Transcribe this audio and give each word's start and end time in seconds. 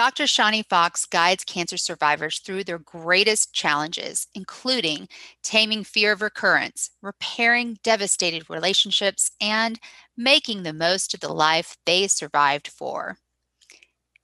Dr. 0.00 0.24
Shani 0.24 0.66
Fox 0.66 1.04
guides 1.04 1.44
cancer 1.44 1.76
survivors 1.76 2.38
through 2.38 2.64
their 2.64 2.78
greatest 2.78 3.52
challenges, 3.52 4.28
including 4.34 5.08
taming 5.42 5.84
fear 5.84 6.12
of 6.12 6.22
recurrence, 6.22 6.88
repairing 7.02 7.76
devastated 7.82 8.48
relationships, 8.48 9.30
and 9.42 9.78
making 10.16 10.62
the 10.62 10.72
most 10.72 11.12
of 11.12 11.20
the 11.20 11.30
life 11.30 11.76
they 11.84 12.06
survived 12.08 12.66
for. 12.66 13.18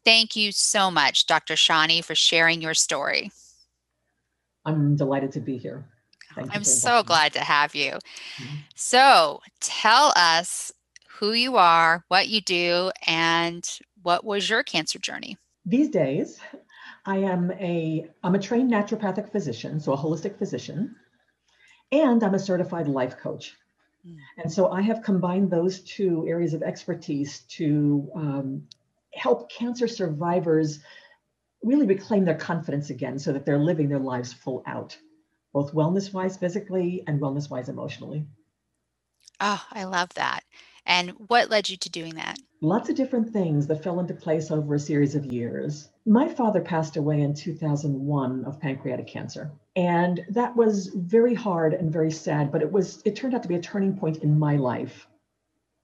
Thank 0.03 0.35
you 0.35 0.51
so 0.51 0.91
much, 0.91 1.27
Dr. 1.27 1.57
Shani, 1.57 2.03
for 2.03 2.15
sharing 2.15 2.63
your 2.63 2.73
story. 2.73 3.31
I'm 4.65 4.97
delighted 4.97 5.31
to 5.33 5.41
be 5.41 5.59
here. 5.59 5.85
Thank 6.35 6.57
I'm 6.57 6.65
so 6.65 7.03
glad 7.03 7.35
to 7.35 7.41
have 7.41 7.75
you. 7.75 7.91
Mm-hmm. 7.91 8.55
So, 8.75 9.41
tell 9.61 10.15
us 10.17 10.73
who 11.19 11.33
you 11.33 11.59
are, 11.59 12.03
what 12.09 12.29
you 12.29 12.41
do, 12.41 12.93
and 13.07 13.63
what 14.03 14.25
was 14.25 14.49
your 14.49 14.63
cancer 14.63 14.99
journey? 14.99 15.37
These 15.67 15.89
days, 15.89 16.41
I 17.05 17.19
am 17.19 17.51
a 17.51 18.09
I'm 18.23 18.37
a 18.37 18.39
trained 18.39 18.71
naturopathic 18.71 19.33
physician, 19.33 19.81
so 19.81 19.93
a 19.93 19.99
holistic 19.99 20.39
physician, 20.39 20.95
and 21.91 22.23
I'm 22.23 22.35
a 22.35 22.39
certified 22.39 22.87
life 22.87 23.17
coach. 23.19 23.57
Mm. 24.07 24.17
And 24.39 24.53
so 24.53 24.71
I 24.71 24.81
have 24.83 25.03
combined 25.03 25.51
those 25.51 25.81
two 25.81 26.25
areas 26.29 26.55
of 26.55 26.63
expertise 26.63 27.41
to 27.59 28.09
um, 28.15 28.69
help 29.13 29.51
cancer 29.51 29.89
survivors 29.89 30.81
really 31.65 31.87
reclaim 31.87 32.25
their 32.25 32.37
confidence 32.37 32.91
again 32.91 33.19
so 33.19 33.33
that 33.33 33.45
they're 33.45 33.59
living 33.59 33.89
their 33.89 33.99
lives 33.99 34.33
full 34.33 34.63
out, 34.67 34.97
both 35.53 35.73
wellness 35.73 36.13
wise 36.13 36.37
physically 36.37 37.03
and 37.09 37.21
wellness 37.21 37.51
wise 37.51 37.69
emotionally. 37.69 38.25
Oh, 39.41 39.65
I 39.73 39.85
love 39.85 40.15
that. 40.15 40.45
And 40.87 41.11
what 41.27 41.51
led 41.51 41.69
you 41.69 41.77
to 41.77 41.91
doing 41.91 42.15
that? 42.15 42.39
Lots 42.63 42.89
of 42.89 42.97
different 42.97 43.33
things 43.33 43.67
that 43.67 43.83
fell 43.83 44.01
into 44.01 44.15
place 44.15 44.51
over 44.51 44.75
a 44.75 44.79
series 44.79 45.15
of 45.15 45.27
years. 45.27 45.91
My 46.07 46.29
father 46.29 46.61
passed 46.61 46.97
away 46.97 47.21
in 47.21 47.35
2001 47.35 48.45
of 48.45 48.61
pancreatic 48.61 49.07
cancer. 49.07 49.51
And 49.75 50.25
that 50.31 50.57
was 50.57 50.87
very 50.95 51.35
hard 51.35 51.75
and 51.75 51.93
very 51.93 52.11
sad, 52.11 52.51
but 52.51 52.63
it 52.63 52.73
was 52.73 53.03
it 53.05 53.15
turned 53.15 53.35
out 53.35 53.43
to 53.43 53.49
be 53.49 53.57
a 53.57 53.61
turning 53.61 53.97
point 53.99 54.19
in 54.19 54.39
my 54.39 54.57
life. 54.57 55.07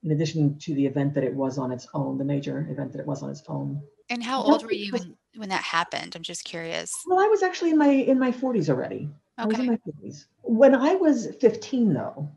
In 0.02 0.12
addition 0.12 0.58
to 0.60 0.74
the 0.74 0.86
event 0.86 1.14
that 1.14 1.24
it 1.24 1.34
was 1.34 1.58
on 1.58 1.70
its 1.70 1.86
own, 1.94 2.18
the 2.18 2.24
major 2.24 2.66
event 2.70 2.92
that 2.92 3.00
it 3.00 3.06
was 3.06 3.22
on 3.22 3.30
its 3.30 3.42
own. 3.48 3.82
And 4.08 4.22
how 4.22 4.42
old 4.42 4.64
were 4.64 4.72
you 4.72 4.92
when, 4.92 5.16
when 5.36 5.48
that 5.50 5.62
happened? 5.62 6.16
I'm 6.16 6.22
just 6.22 6.44
curious. 6.44 6.92
Well, 7.06 7.20
I 7.20 7.28
was 7.28 7.42
actually 7.42 7.70
in 7.70 7.78
my 7.78 7.90
in 7.90 8.18
my 8.18 8.32
40s 8.32 8.68
already. 8.68 9.10
Okay. 9.38 9.44
I 9.44 9.46
was 9.46 9.58
in 9.58 9.66
my 9.66 9.78
40s. 9.86 10.24
When 10.42 10.74
I 10.74 10.94
was 10.94 11.28
15 11.40 11.92
though, 11.92 12.30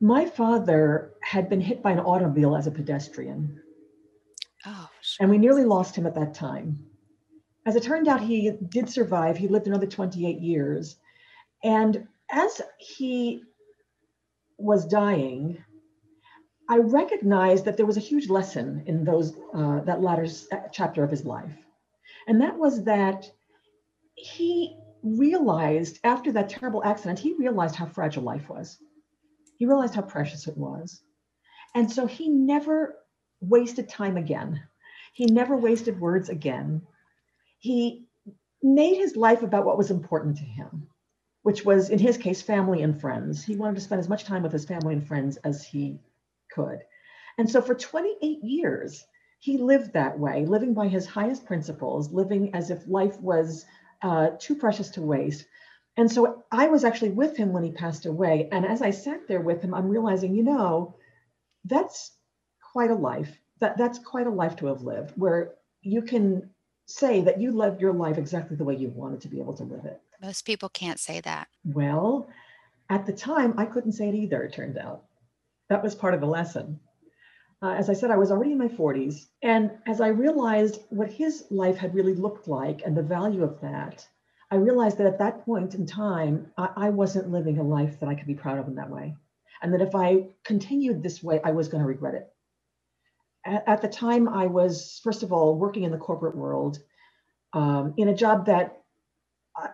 my 0.00 0.26
father 0.26 1.12
had 1.22 1.48
been 1.48 1.60
hit 1.60 1.82
by 1.82 1.92
an 1.92 2.00
automobile 2.00 2.56
as 2.56 2.66
a 2.66 2.70
pedestrian. 2.70 3.60
Oh, 4.66 4.88
sure. 5.00 5.24
And 5.24 5.30
we 5.30 5.38
nearly 5.38 5.64
lost 5.64 5.96
him 5.96 6.06
at 6.06 6.14
that 6.14 6.34
time. 6.34 6.84
As 7.66 7.76
it 7.76 7.82
turned 7.82 8.08
out, 8.08 8.20
he 8.20 8.52
did 8.68 8.88
survive. 8.88 9.36
He 9.36 9.48
lived 9.48 9.66
another 9.66 9.86
28 9.86 10.40
years. 10.40 10.96
And 11.62 12.06
as 12.30 12.60
he 12.78 13.42
was 14.56 14.86
dying, 14.86 15.62
I 16.68 16.78
recognized 16.78 17.64
that 17.64 17.76
there 17.76 17.86
was 17.86 17.96
a 17.96 18.00
huge 18.00 18.28
lesson 18.28 18.82
in 18.86 19.04
those 19.04 19.34
uh, 19.54 19.80
that 19.80 20.02
latter 20.02 20.26
chapter 20.70 21.02
of 21.02 21.10
his 21.10 21.24
life, 21.24 21.56
and 22.26 22.40
that 22.42 22.58
was 22.58 22.84
that 22.84 23.30
he 24.14 24.76
realized 25.02 25.98
after 26.04 26.30
that 26.32 26.50
terrible 26.50 26.84
accident, 26.84 27.18
he 27.18 27.32
realized 27.34 27.74
how 27.74 27.86
fragile 27.86 28.22
life 28.22 28.50
was. 28.50 28.78
He 29.58 29.66
realized 29.66 29.94
how 29.94 30.02
precious 30.02 30.46
it 30.46 30.56
was. 30.56 31.02
And 31.74 31.90
so 31.90 32.06
he 32.06 32.28
never 32.28 32.96
wasted 33.40 33.88
time 33.88 34.16
again. 34.16 34.62
He 35.12 35.26
never 35.26 35.56
wasted 35.56 36.00
words 36.00 36.28
again. 36.28 36.82
He 37.58 38.06
made 38.62 38.96
his 38.96 39.16
life 39.16 39.42
about 39.42 39.66
what 39.66 39.78
was 39.78 39.90
important 39.90 40.36
to 40.38 40.44
him, 40.44 40.88
which 41.42 41.64
was, 41.64 41.90
in 41.90 41.98
his 41.98 42.16
case, 42.16 42.40
family 42.40 42.82
and 42.82 43.00
friends. 43.00 43.44
He 43.44 43.56
wanted 43.56 43.74
to 43.76 43.80
spend 43.80 44.00
as 44.00 44.08
much 44.08 44.24
time 44.24 44.42
with 44.42 44.52
his 44.52 44.64
family 44.64 44.94
and 44.94 45.06
friends 45.06 45.36
as 45.38 45.64
he 45.64 45.98
could. 46.52 46.80
And 47.36 47.50
so 47.50 47.60
for 47.60 47.74
28 47.74 48.42
years, 48.42 49.06
he 49.40 49.58
lived 49.58 49.92
that 49.92 50.18
way, 50.18 50.46
living 50.46 50.74
by 50.74 50.88
his 50.88 51.06
highest 51.06 51.46
principles, 51.46 52.12
living 52.12 52.54
as 52.54 52.70
if 52.70 52.88
life 52.88 53.20
was 53.20 53.64
uh, 54.02 54.30
too 54.38 54.56
precious 54.56 54.90
to 54.90 55.02
waste, 55.02 55.46
and 55.98 56.10
so 56.10 56.44
I 56.52 56.68
was 56.68 56.84
actually 56.84 57.10
with 57.10 57.36
him 57.36 57.52
when 57.52 57.64
he 57.64 57.72
passed 57.72 58.06
away. 58.06 58.48
And 58.52 58.64
as 58.64 58.82
I 58.82 58.90
sat 58.90 59.26
there 59.26 59.40
with 59.40 59.60
him, 59.60 59.74
I'm 59.74 59.88
realizing, 59.88 60.32
you 60.32 60.44
know, 60.44 60.94
that's 61.64 62.12
quite 62.62 62.92
a 62.92 62.94
life. 62.94 63.36
That 63.58 63.76
that's 63.76 63.98
quite 63.98 64.28
a 64.28 64.30
life 64.30 64.54
to 64.56 64.66
have 64.66 64.82
lived, 64.82 65.14
where 65.16 65.54
you 65.82 66.02
can 66.02 66.48
say 66.86 67.20
that 67.22 67.40
you 67.40 67.50
lived 67.50 67.80
your 67.80 67.92
life 67.92 68.16
exactly 68.16 68.56
the 68.56 68.62
way 68.62 68.76
you 68.76 68.90
wanted 68.90 69.20
to 69.22 69.28
be 69.28 69.40
able 69.40 69.54
to 69.54 69.64
live 69.64 69.84
it. 69.86 70.00
Most 70.22 70.42
people 70.42 70.68
can't 70.68 71.00
say 71.00 71.20
that. 71.22 71.48
Well, 71.64 72.28
at 72.88 73.04
the 73.04 73.12
time, 73.12 73.54
I 73.58 73.66
couldn't 73.66 73.92
say 73.92 74.08
it 74.08 74.14
either, 74.14 74.44
it 74.44 74.52
turned 74.52 74.78
out. 74.78 75.02
That 75.68 75.82
was 75.82 75.96
part 75.96 76.14
of 76.14 76.20
the 76.20 76.26
lesson. 76.26 76.78
Uh, 77.60 77.72
as 77.72 77.90
I 77.90 77.94
said, 77.94 78.12
I 78.12 78.16
was 78.16 78.30
already 78.30 78.52
in 78.52 78.58
my 78.58 78.68
40s. 78.68 79.26
And 79.42 79.72
as 79.86 80.00
I 80.00 80.08
realized 80.08 80.80
what 80.90 81.10
his 81.10 81.44
life 81.50 81.76
had 81.76 81.92
really 81.92 82.14
looked 82.14 82.46
like 82.46 82.82
and 82.86 82.96
the 82.96 83.02
value 83.02 83.42
of 83.42 83.60
that, 83.62 84.06
I 84.50 84.56
realized 84.56 84.98
that 84.98 85.06
at 85.06 85.18
that 85.18 85.44
point 85.44 85.74
in 85.74 85.86
time, 85.86 86.50
I, 86.56 86.70
I 86.76 86.88
wasn't 86.90 87.30
living 87.30 87.58
a 87.58 87.62
life 87.62 88.00
that 88.00 88.08
I 88.08 88.14
could 88.14 88.26
be 88.26 88.34
proud 88.34 88.58
of 88.58 88.68
in 88.68 88.76
that 88.76 88.90
way. 88.90 89.14
And 89.60 89.72
that 89.74 89.82
if 89.82 89.94
I 89.94 90.26
continued 90.44 91.02
this 91.02 91.22
way, 91.22 91.40
I 91.42 91.50
was 91.50 91.68
going 91.68 91.82
to 91.82 91.88
regret 91.88 92.14
it. 92.14 92.32
At, 93.44 93.64
at, 93.66 93.82
the 93.82 93.88
time, 93.88 94.28
I 94.28 94.46
was, 94.46 95.00
first 95.02 95.22
of 95.22 95.32
all, 95.32 95.56
working 95.56 95.82
in 95.82 95.90
the 95.90 95.98
corporate 95.98 96.36
world 96.36 96.78
um, 97.52 97.94
in 97.96 98.08
a 98.08 98.14
job 98.14 98.46
that 98.46 98.82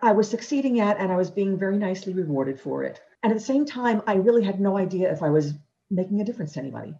I 0.01 0.13
was 0.13 0.29
succeeding 0.29 0.79
at 0.79 0.97
and 0.97 1.11
I 1.11 1.15
was 1.15 1.29
being 1.29 1.57
very 1.57 1.77
nicely 1.77 2.13
rewarded 2.13 2.59
for 2.59 2.83
it. 2.83 2.99
And 3.21 3.31
at 3.31 3.37
the 3.37 3.43
same 3.43 3.65
time, 3.65 4.01
I 4.07 4.15
really 4.15 4.43
had 4.43 4.59
no 4.59 4.77
idea 4.77 5.11
if 5.11 5.21
I 5.21 5.29
was 5.29 5.53
making 5.89 6.21
a 6.21 6.25
difference 6.25 6.53
to 6.53 6.59
anybody. 6.59 6.95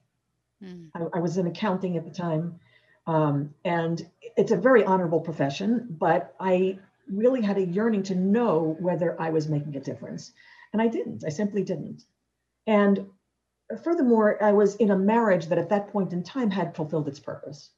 Mm. 0.64 0.90
I, 0.94 1.18
I, 1.18 1.20
was 1.20 1.38
in 1.38 1.48
accounting 1.48 1.98
at 1.98 2.06
the 2.06 2.12
time. 2.12 2.60
Um, 3.08 3.54
and 3.64 4.06
it's 4.38 4.52
a 4.52 4.58
very 4.58 4.84
honorable 4.84 5.20
profession, 5.20 5.88
but 6.00 6.36
I 6.40 6.80
really 7.10 7.42
had 7.42 7.58
a 7.58 7.66
yearning 7.66 8.04
to 8.04 8.16
know 8.16 8.76
whether 8.80 9.20
I 9.22 9.30
was 9.30 9.48
making 9.48 9.76
a 9.76 9.82
difference. 9.82 10.34
And 10.74 10.82
I 10.82 10.88
didn't, 10.88 11.24
I 11.26 11.30
simply 11.30 11.64
didn't. 11.64 12.04
And 12.68 13.08
furthermore, 13.84 14.44
I 14.44 14.52
was 14.52 14.76
in 14.76 14.92
a 14.92 14.98
marriage 14.98 15.48
that 15.48 15.58
at 15.58 15.70
that 15.70 15.90
point 15.90 16.14
in 16.14 16.24
time 16.24 16.52
had 16.52 16.76
fulfilled 16.76 17.08
its 17.08 17.20
purpose. 17.20 17.72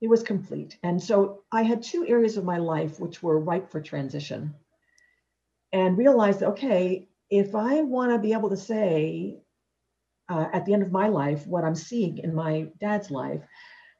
It 0.00 0.08
was 0.08 0.22
complete. 0.22 0.78
And 0.82 1.02
so 1.02 1.42
I 1.50 1.62
had 1.62 1.82
two 1.82 2.06
areas 2.06 2.36
of 2.36 2.44
my 2.44 2.58
life 2.58 3.00
which 3.00 3.22
were 3.22 3.40
ripe 3.40 3.70
for 3.70 3.80
transition 3.80 4.54
and 5.72 5.98
realized, 5.98 6.42
okay, 6.42 7.08
if 7.30 7.54
I 7.54 7.80
want 7.80 8.12
to 8.12 8.18
be 8.18 8.32
able 8.32 8.50
to 8.50 8.56
say 8.56 9.38
uh, 10.28 10.46
at 10.52 10.66
the 10.66 10.74
end 10.74 10.82
of 10.82 10.92
my 10.92 11.08
life 11.08 11.46
what 11.46 11.64
I'm 11.64 11.74
seeing 11.74 12.18
in 12.18 12.34
my 12.34 12.68
dad's 12.78 13.10
life, 13.10 13.42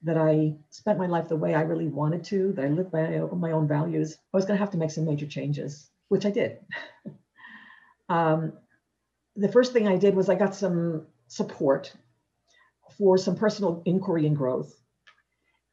that 0.07 0.17
I 0.17 0.55
spent 0.71 0.99
my 0.99 1.07
life 1.07 1.29
the 1.29 1.37
way 1.37 1.55
I 1.55 1.63
really 1.63 1.89
wanted 1.89 2.25
to, 2.27 2.53
that 2.55 2.65
I 2.65 2.69
lived 2.69 2.91
by 2.93 3.19
my 3.37 3.53
own 3.53 3.67
values, 3.69 4.17
I 4.33 4.37
was 4.37 4.45
going 4.47 4.57
to 4.59 4.65
have 4.65 4.73
to 4.73 4.79
make 4.79 4.91
some 4.93 5.05
major 5.05 5.27
changes, 5.27 5.91
which 6.09 6.25
I 6.27 6.31
did. 6.31 6.59
um, 8.09 8.53
the 9.37 9.49
first 9.51 9.73
thing 9.73 9.89
I 9.89 9.97
did 9.97 10.15
was 10.15 10.29
I 10.29 10.35
got 10.37 10.55
some 10.55 11.07
support 11.29 11.93
for 12.99 13.19
some 13.19 13.37
personal 13.37 13.83
inquiry 13.85 14.27
and 14.27 14.37
growth. 14.37 14.73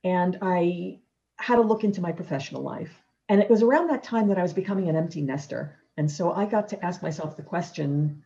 And 0.04 0.38
I 0.42 1.00
had 1.38 1.56
to 1.58 1.62
look 1.62 1.84
into 1.84 2.02
my 2.02 2.12
professional 2.12 2.62
life. 2.64 2.92
And 3.30 3.42
it 3.42 3.50
was 3.50 3.62
around 3.64 3.90
that 3.90 4.04
time 4.04 4.30
that 4.30 4.38
I 4.40 4.44
was 4.44 4.54
becoming 4.54 4.90
an 4.90 4.96
empty 4.96 5.22
nester. 5.22 5.76
And 5.98 6.10
so 6.12 6.32
I 6.34 6.46
got 6.46 6.70
to 6.70 6.84
ask 6.86 7.02
myself 7.04 7.38
the 7.38 7.44
question 7.44 8.24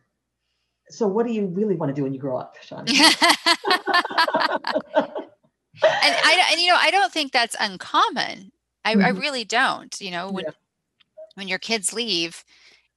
so, 0.90 1.06
what 1.06 1.26
do 1.26 1.32
you 1.32 1.46
really 1.46 1.76
want 1.76 1.90
to 1.90 1.94
do 1.94 2.02
when 2.04 2.14
you 2.14 2.20
grow 2.20 2.38
up, 2.38 2.54
Shani? 2.66 2.88
and 6.08 6.40
I 6.40 6.48
and 6.52 6.60
you 6.60 6.68
know 6.68 6.78
I 6.78 6.90
don't 6.90 7.12
think 7.12 7.32
that's 7.32 7.56
uncommon. 7.58 8.52
I, 8.84 8.94
mm-hmm. 8.94 9.04
I 9.04 9.08
really 9.10 9.44
don't. 9.44 9.98
You 10.00 10.10
know 10.10 10.30
when 10.30 10.44
yeah. 10.44 10.50
when 11.34 11.48
your 11.48 11.58
kids 11.58 11.92
leave, 11.92 12.44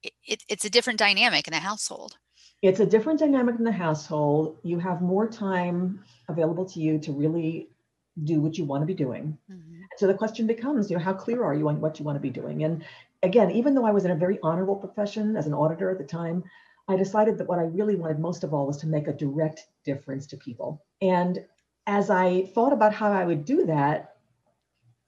it, 0.02 0.42
it's 0.48 0.64
a 0.64 0.70
different 0.70 0.98
dynamic 0.98 1.46
in 1.46 1.52
the 1.52 1.60
household. 1.60 2.16
It's 2.62 2.80
a 2.80 2.86
different 2.86 3.18
dynamic 3.18 3.56
in 3.58 3.64
the 3.64 3.72
household. 3.72 4.58
You 4.62 4.78
have 4.78 5.02
more 5.02 5.26
time 5.26 6.04
available 6.28 6.64
to 6.66 6.80
you 6.80 6.98
to 7.00 7.12
really 7.12 7.68
do 8.24 8.40
what 8.40 8.56
you 8.56 8.64
want 8.64 8.82
to 8.82 8.86
be 8.86 8.94
doing. 8.94 9.36
Mm-hmm. 9.50 9.80
So 9.96 10.06
the 10.06 10.14
question 10.14 10.46
becomes, 10.46 10.90
you 10.90 10.96
know, 10.96 11.02
how 11.02 11.12
clear 11.12 11.42
are 11.44 11.54
you 11.54 11.68
on 11.68 11.80
what 11.80 11.98
you 11.98 12.04
want 12.04 12.16
to 12.16 12.20
be 12.20 12.30
doing? 12.30 12.62
And 12.62 12.84
again, 13.22 13.50
even 13.50 13.74
though 13.74 13.84
I 13.84 13.90
was 13.90 14.04
in 14.04 14.10
a 14.10 14.16
very 14.16 14.38
honorable 14.42 14.76
profession 14.76 15.36
as 15.36 15.46
an 15.46 15.54
auditor 15.54 15.90
at 15.90 15.98
the 15.98 16.04
time, 16.04 16.44
I 16.88 16.96
decided 16.96 17.38
that 17.38 17.48
what 17.48 17.58
I 17.58 17.62
really 17.62 17.96
wanted 17.96 18.18
most 18.18 18.44
of 18.44 18.52
all 18.52 18.66
was 18.66 18.76
to 18.78 18.86
make 18.86 19.06
a 19.06 19.12
direct 19.12 19.66
difference 19.84 20.26
to 20.28 20.36
people. 20.36 20.84
And 21.00 21.44
as 21.86 22.10
I 22.10 22.46
thought 22.46 22.72
about 22.72 22.94
how 22.94 23.12
I 23.12 23.24
would 23.24 23.44
do 23.44 23.66
that, 23.66 24.16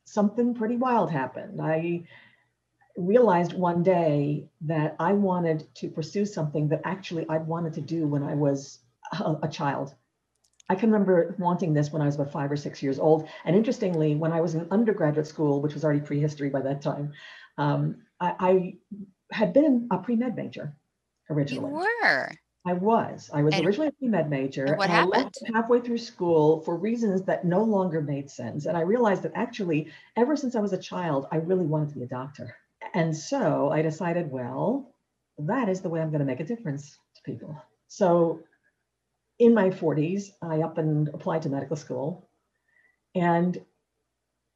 something 0.05 0.55
pretty 0.55 0.77
wild 0.77 1.11
happened. 1.11 1.61
I 1.61 2.05
realized 2.97 3.53
one 3.53 3.83
day 3.83 4.49
that 4.63 4.97
I 4.99 5.13
wanted 5.13 5.67
to 5.77 5.89
pursue 5.89 6.27
something 6.27 6.69
that 6.69 6.83
actually 6.85 7.27
I'd 7.29 7.47
wanted 7.47 7.75
to 7.75 7.81
do 7.81 8.07
when 8.07 8.23
I 8.23 8.35
was 8.35 8.79
a, 9.13 9.37
a, 9.43 9.49
child. 9.49 9.95
I 10.69 10.77
can 10.77 10.91
remember 10.91 11.35
wanting 11.39 11.75
this 11.75 11.91
when 11.91 12.03
I 12.03 12.07
was 12.07 12.15
about 12.15 12.33
five 12.33 12.51
or 12.53 12.57
six 12.57 12.83
years 12.83 12.99
old. 12.99 13.29
And 13.45 13.57
interestingly, 13.57 14.15
when 14.15 14.33
I 14.33 14.41
was 14.41 14.55
in 14.55 14.69
undergraduate 14.71 15.27
school, 15.27 15.61
which 15.61 15.75
was 15.75 15.85
already 15.85 16.01
prehistory 16.01 16.51
by 16.51 16.61
that 16.61 16.83
time, 16.83 17.13
um, 17.59 17.97
I, 18.21 18.35
I, 18.39 18.75
had 19.33 19.53
been 19.53 19.89
a 19.91 19.99
pre 19.99 20.17
med 20.17 20.37
major 20.37 20.77
originally. 21.29 21.71
You 21.71 21.89
were. 22.03 22.31
I 22.67 22.73
was. 22.73 23.31
I 23.33 23.43
was 23.43 23.55
and, 23.55 23.67
originally 23.67 23.89
a 23.89 23.93
pre-med 23.93 24.31
major. 24.31 24.65
And 24.65 24.79
what 24.79 24.89
happened? 24.89 25.15
I 25.15 25.19
left 25.19 25.39
halfway 25.53 25.81
through 25.81 25.99
school 25.99 26.61
for 26.61 26.77
reasons 26.77 27.23
that 27.23 27.45
no 27.45 27.63
longer 27.63 28.01
made 28.01 28.31
sense. 28.31 28.65
And 28.65 28.77
I 28.77 28.81
realized 28.81 29.23
that 29.23 29.33
actually, 29.35 29.93
ever 30.17 30.35
since 30.35 30.57
I 30.57 30.61
was 30.61 30.73
a 30.73 30.79
child, 30.79 31.27
I 31.31 31.37
really 31.37 31.67
wanted 31.67 31.91
to 31.91 31.97
be 31.97 32.05
a 32.05 32.09
doctor. 32.09 32.57
And 32.95 33.15
so 33.15 33.71
I 33.71 33.83
decided, 33.83 34.31
well, 34.31 34.95
that 35.39 35.69
is 35.69 35.83
the 35.83 35.91
way 35.91 36.01
I'm 36.01 36.11
going 36.11 36.21
to 36.21 36.25
make 36.25 36.41
a 36.41 36.45
difference 36.45 36.99
to 37.17 37.23
people. 37.23 37.61
So 37.89 38.41
in 39.39 39.53
my 39.53 39.69
40s, 39.69 40.31
I 40.41 40.63
up 40.63 40.79
and 40.79 41.09
applied 41.09 41.43
to 41.43 41.51
medical 41.51 41.77
school. 41.77 42.29
And 43.15 43.61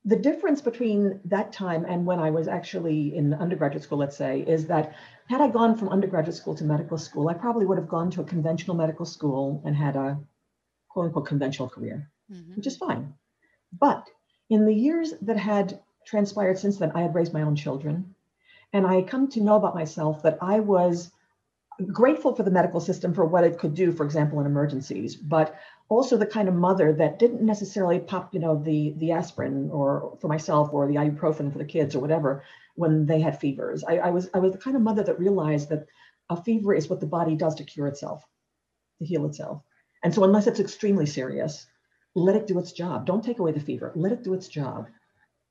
the 0.08 0.16
difference 0.16 0.62
between 0.62 1.20
that 1.26 1.52
time 1.52 1.84
and 1.84 2.06
when 2.06 2.18
I 2.18 2.30
was 2.30 2.48
actually 2.48 3.14
in 3.14 3.34
undergraduate 3.34 3.82
school, 3.82 3.98
let's 3.98 4.16
say, 4.16 4.40
is 4.40 4.66
that 4.68 4.94
had 5.28 5.42
I 5.42 5.48
gone 5.48 5.76
from 5.76 5.90
undergraduate 5.90 6.34
school 6.34 6.54
to 6.54 6.64
medical 6.64 6.96
school, 6.96 7.28
I 7.28 7.34
probably 7.34 7.66
would 7.66 7.76
have 7.76 7.88
gone 7.88 8.10
to 8.12 8.22
a 8.22 8.24
conventional 8.24 8.74
medical 8.74 9.04
school 9.04 9.62
and 9.66 9.76
had 9.76 9.96
a 9.96 10.18
quote 10.88 11.06
unquote 11.06 11.26
conventional 11.26 11.68
career, 11.68 12.10
mm-hmm. 12.32 12.56
which 12.56 12.66
is 12.66 12.78
fine. 12.78 13.12
But 13.78 14.08
in 14.48 14.64
the 14.64 14.72
years 14.72 15.12
that 15.20 15.36
had 15.36 15.78
transpired 16.06 16.58
since 16.58 16.78
then, 16.78 16.92
I 16.94 17.02
had 17.02 17.14
raised 17.14 17.34
my 17.34 17.42
own 17.42 17.54
children. 17.54 18.14
And 18.72 18.86
I 18.86 18.94
had 18.94 19.08
come 19.08 19.28
to 19.28 19.42
know 19.42 19.56
about 19.56 19.74
myself 19.74 20.22
that 20.22 20.38
I 20.40 20.60
was 20.60 21.10
grateful 21.86 22.34
for 22.34 22.42
the 22.42 22.50
medical 22.50 22.80
system 22.80 23.14
for 23.14 23.24
what 23.24 23.44
it 23.44 23.58
could 23.58 23.74
do, 23.74 23.92
for 23.92 24.04
example, 24.04 24.40
in 24.40 24.46
emergencies, 24.46 25.14
but 25.14 25.54
also 25.88 26.16
the 26.16 26.26
kind 26.26 26.48
of 26.48 26.54
mother 26.54 26.92
that 26.92 27.18
didn't 27.18 27.42
necessarily 27.42 28.00
pop, 28.00 28.34
you 28.34 28.40
know, 28.40 28.60
the 28.62 28.94
the 28.96 29.12
aspirin 29.12 29.70
or 29.70 30.16
for 30.20 30.28
myself 30.28 30.70
or 30.72 30.86
the 30.86 30.96
ibuprofen 30.96 31.52
for 31.52 31.58
the 31.58 31.64
kids 31.64 31.94
or 31.94 32.00
whatever 32.00 32.42
when 32.74 33.06
they 33.06 33.20
had 33.20 33.40
fevers. 33.40 33.84
I, 33.84 33.98
I 33.98 34.10
was 34.10 34.28
I 34.34 34.38
was 34.38 34.52
the 34.52 34.58
kind 34.58 34.76
of 34.76 34.82
mother 34.82 35.02
that 35.04 35.18
realized 35.18 35.68
that 35.68 35.86
a 36.30 36.42
fever 36.42 36.74
is 36.74 36.88
what 36.88 37.00
the 37.00 37.06
body 37.06 37.36
does 37.36 37.54
to 37.56 37.64
cure 37.64 37.86
itself, 37.86 38.24
to 38.98 39.04
heal 39.04 39.26
itself. 39.26 39.62
And 40.02 40.14
so 40.14 40.24
unless 40.24 40.46
it's 40.46 40.60
extremely 40.60 41.06
serious, 41.06 41.66
let 42.14 42.36
it 42.36 42.46
do 42.46 42.58
its 42.58 42.72
job. 42.72 43.06
Don't 43.06 43.24
take 43.24 43.38
away 43.38 43.52
the 43.52 43.60
fever. 43.60 43.92
Let 43.94 44.12
it 44.12 44.24
do 44.24 44.34
its 44.34 44.48
job. 44.48 44.88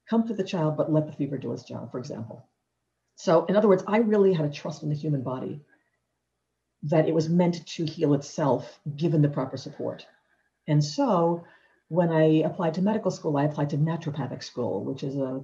Comfort 0.09 0.37
the 0.37 0.43
child, 0.43 0.77
but 0.77 0.91
let 0.91 1.07
the 1.07 1.13
fever 1.13 1.37
do 1.37 1.51
its 1.53 1.63
job, 1.63 1.91
for 1.91 1.99
example. 1.99 2.47
So 3.15 3.45
in 3.45 3.55
other 3.55 3.67
words, 3.67 3.83
I 3.87 3.97
really 3.97 4.33
had 4.33 4.45
a 4.45 4.51
trust 4.51 4.83
in 4.83 4.89
the 4.89 4.95
human 4.95 5.23
body 5.23 5.61
that 6.83 7.07
it 7.07 7.13
was 7.13 7.29
meant 7.29 7.65
to 7.65 7.85
heal 7.85 8.13
itself 8.13 8.79
given 8.95 9.21
the 9.21 9.29
proper 9.29 9.57
support. 9.57 10.05
And 10.67 10.83
so 10.83 11.43
when 11.89 12.11
I 12.11 12.41
applied 12.43 12.73
to 12.75 12.81
medical 12.81 13.11
school, 13.11 13.37
I 13.37 13.45
applied 13.45 13.69
to 13.71 13.77
naturopathic 13.77 14.43
school, 14.43 14.83
which 14.83 15.03
is 15.03 15.15
a 15.15 15.43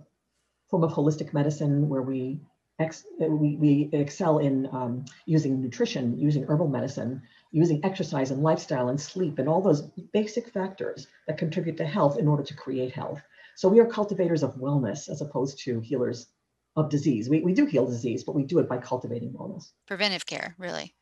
form 0.69 0.83
of 0.83 0.91
holistic 0.91 1.33
medicine 1.33 1.89
where 1.89 2.01
we 2.01 2.41
ex- 2.79 3.05
we, 3.19 3.55
we 3.55 3.89
excel 3.93 4.39
in 4.39 4.67
um, 4.71 5.05
using 5.25 5.61
nutrition, 5.61 6.19
using 6.19 6.43
herbal 6.43 6.67
medicine, 6.67 7.21
using 7.51 7.83
exercise 7.83 8.31
and 8.31 8.43
lifestyle 8.43 8.89
and 8.89 8.99
sleep 8.99 9.39
and 9.39 9.47
all 9.47 9.61
those 9.61 9.81
basic 10.11 10.49
factors 10.49 11.07
that 11.27 11.37
contribute 11.37 11.77
to 11.77 11.85
health 11.85 12.17
in 12.17 12.27
order 12.27 12.43
to 12.43 12.55
create 12.55 12.91
health. 12.91 13.21
So 13.55 13.69
we 13.69 13.79
are 13.79 13.85
cultivators 13.85 14.43
of 14.43 14.55
wellness 14.55 15.09
as 15.09 15.21
opposed 15.21 15.59
to 15.59 15.79
healers 15.79 16.27
of 16.75 16.89
disease. 16.89 17.29
We, 17.29 17.41
we 17.41 17.53
do 17.53 17.65
heal 17.65 17.85
disease, 17.85 18.23
but 18.23 18.33
we 18.33 18.43
do 18.43 18.57
it 18.59 18.67
by 18.67 18.79
cultivating 18.79 19.31
wellness. 19.33 19.71
Preventive 19.85 20.25
care, 20.25 20.55
really 20.57 20.93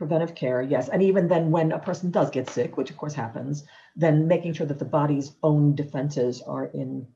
preventive 0.00 0.34
care, 0.34 0.62
yes. 0.62 0.88
And 0.88 1.02
even 1.02 1.28
then, 1.28 1.50
when 1.50 1.72
a 1.72 1.78
person 1.78 2.10
does 2.10 2.30
get 2.30 2.48
sick, 2.48 2.78
which 2.78 2.90
of 2.90 2.96
course 2.96 3.12
happens, 3.12 3.64
then 3.94 4.26
making 4.26 4.54
sure 4.54 4.66
that 4.66 4.78
the 4.78 4.84
body's 4.86 5.32
own 5.42 5.74
defenses 5.74 6.40
are 6.46 6.64
in 6.72 7.06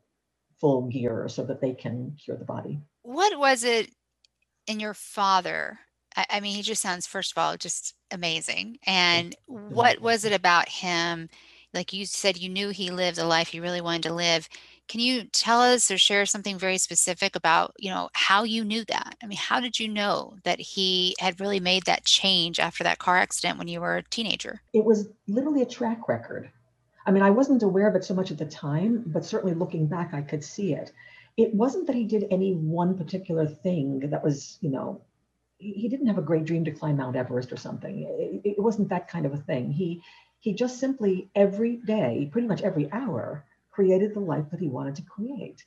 full 0.60 0.82
gear 0.88 1.26
so 1.26 1.46
that 1.46 1.62
they 1.62 1.72
can 1.72 2.14
cure 2.22 2.36
the 2.36 2.44
body. 2.44 2.82
What 3.00 3.38
was 3.38 3.64
it 3.64 3.90
in 4.66 4.80
your 4.80 4.92
father? 4.92 5.78
I, 6.14 6.26
I 6.28 6.40
mean, 6.40 6.54
he 6.54 6.60
just 6.60 6.82
sounds, 6.82 7.06
first 7.06 7.32
of 7.32 7.38
all, 7.38 7.56
just 7.56 7.94
amazing. 8.10 8.76
And 8.86 9.34
what 9.46 10.02
was 10.02 10.26
it 10.26 10.34
about 10.34 10.68
him? 10.68 11.30
Like 11.72 11.94
you 11.94 12.04
said, 12.04 12.36
you 12.36 12.50
knew 12.50 12.68
he 12.68 12.90
lived 12.90 13.16
a 13.16 13.24
life 13.24 13.48
he 13.48 13.60
really 13.60 13.80
wanted 13.80 14.02
to 14.02 14.12
live. 14.12 14.46
Can 14.88 15.00
you 15.00 15.24
tell 15.24 15.60
us 15.60 15.90
or 15.90 15.98
share 15.98 16.26
something 16.26 16.58
very 16.58 16.78
specific 16.78 17.36
about, 17.36 17.74
you 17.78 17.90
know, 17.90 18.10
how 18.12 18.44
you 18.44 18.64
knew 18.64 18.84
that? 18.84 19.16
I 19.22 19.26
mean, 19.26 19.38
how 19.38 19.60
did 19.60 19.80
you 19.80 19.88
know 19.88 20.36
that 20.44 20.60
he 20.60 21.14
had 21.18 21.40
really 21.40 21.60
made 21.60 21.84
that 21.84 22.04
change 22.04 22.60
after 22.60 22.84
that 22.84 22.98
car 22.98 23.16
accident 23.16 23.58
when 23.58 23.68
you 23.68 23.80
were 23.80 23.96
a 23.96 24.02
teenager? 24.02 24.60
It 24.72 24.84
was 24.84 25.08
literally 25.26 25.62
a 25.62 25.66
track 25.66 26.08
record. 26.08 26.50
I 27.06 27.10
mean, 27.10 27.22
I 27.22 27.30
wasn't 27.30 27.62
aware 27.62 27.88
of 27.88 27.96
it 27.96 28.04
so 28.04 28.14
much 28.14 28.30
at 28.30 28.38
the 28.38 28.46
time, 28.46 29.04
but 29.06 29.24
certainly 29.24 29.54
looking 29.54 29.86
back, 29.86 30.14
I 30.14 30.22
could 30.22 30.44
see 30.44 30.74
it. 30.74 30.92
It 31.36 31.54
wasn't 31.54 31.86
that 31.86 31.96
he 31.96 32.04
did 32.04 32.26
any 32.30 32.52
one 32.54 32.96
particular 32.96 33.46
thing 33.46 34.10
that 34.10 34.22
was, 34.22 34.58
you 34.60 34.70
know, 34.70 35.02
he 35.58 35.88
didn't 35.88 36.08
have 36.08 36.18
a 36.18 36.22
great 36.22 36.44
dream 36.44 36.64
to 36.64 36.70
climb 36.70 36.96
Mount 36.98 37.16
Everest 37.16 37.52
or 37.52 37.56
something. 37.56 38.02
It, 38.44 38.50
it 38.58 38.62
wasn't 38.62 38.90
that 38.90 39.08
kind 39.08 39.24
of 39.24 39.32
a 39.32 39.38
thing. 39.38 39.72
He 39.72 40.02
he 40.40 40.52
just 40.52 40.78
simply 40.78 41.30
every 41.34 41.76
day, 41.76 42.28
pretty 42.30 42.46
much 42.46 42.60
every 42.60 42.92
hour, 42.92 43.46
created 43.74 44.14
the 44.14 44.20
life 44.20 44.44
that 44.50 44.60
he 44.60 44.68
wanted 44.68 44.94
to 44.96 45.02
create. 45.02 45.64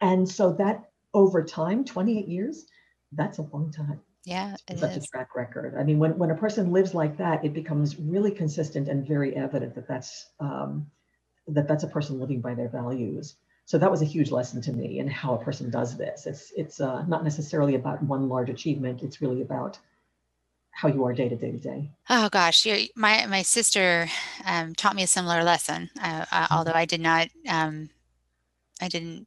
And 0.00 0.28
so 0.28 0.52
that 0.54 0.90
over 1.14 1.42
time, 1.42 1.84
28 1.84 2.28
years, 2.28 2.66
that's 3.12 3.38
a 3.38 3.42
long 3.42 3.72
time. 3.72 4.00
Yeah, 4.24 4.54
such 4.76 4.96
is. 4.96 5.04
a 5.04 5.06
track 5.06 5.34
record. 5.34 5.74
I 5.78 5.82
mean, 5.82 5.98
when, 5.98 6.18
when 6.18 6.30
a 6.30 6.36
person 6.36 6.72
lives 6.72 6.94
like 6.94 7.16
that, 7.16 7.44
it 7.44 7.54
becomes 7.54 7.98
really 7.98 8.30
consistent 8.30 8.88
and 8.88 9.06
very 9.06 9.34
evident 9.34 9.74
that 9.74 9.88
that's 9.88 10.26
um, 10.38 10.90
that 11.48 11.66
that's 11.66 11.84
a 11.84 11.88
person 11.88 12.20
living 12.20 12.40
by 12.40 12.54
their 12.54 12.68
values. 12.68 13.36
So 13.64 13.78
that 13.78 13.90
was 13.90 14.02
a 14.02 14.04
huge 14.04 14.30
lesson 14.30 14.60
to 14.62 14.72
me 14.72 14.98
in 14.98 15.08
how 15.08 15.34
a 15.34 15.44
person 15.44 15.70
does 15.70 15.96
this. 15.96 16.26
It's 16.26 16.52
it's 16.54 16.80
uh, 16.80 17.06
not 17.06 17.24
necessarily 17.24 17.76
about 17.76 18.02
one 18.02 18.28
large 18.28 18.50
achievement. 18.50 19.02
It's 19.02 19.22
really 19.22 19.40
about 19.40 19.78
how 20.80 20.88
you 20.88 21.04
are 21.04 21.12
day 21.12 21.28
to 21.28 21.36
day 21.36 21.50
to 21.50 21.58
day. 21.58 21.90
Oh 22.08 22.30
gosh, 22.30 22.66
my 22.96 23.26
my 23.26 23.42
sister 23.42 24.08
um, 24.46 24.74
taught 24.74 24.96
me 24.96 25.02
a 25.02 25.06
similar 25.06 25.44
lesson, 25.44 25.90
uh, 26.02 26.24
uh, 26.32 26.44
mm-hmm. 26.44 26.54
although 26.54 26.72
I 26.72 26.86
did 26.86 27.02
not. 27.02 27.28
Um, 27.46 27.90
I 28.80 28.88
didn't 28.88 29.26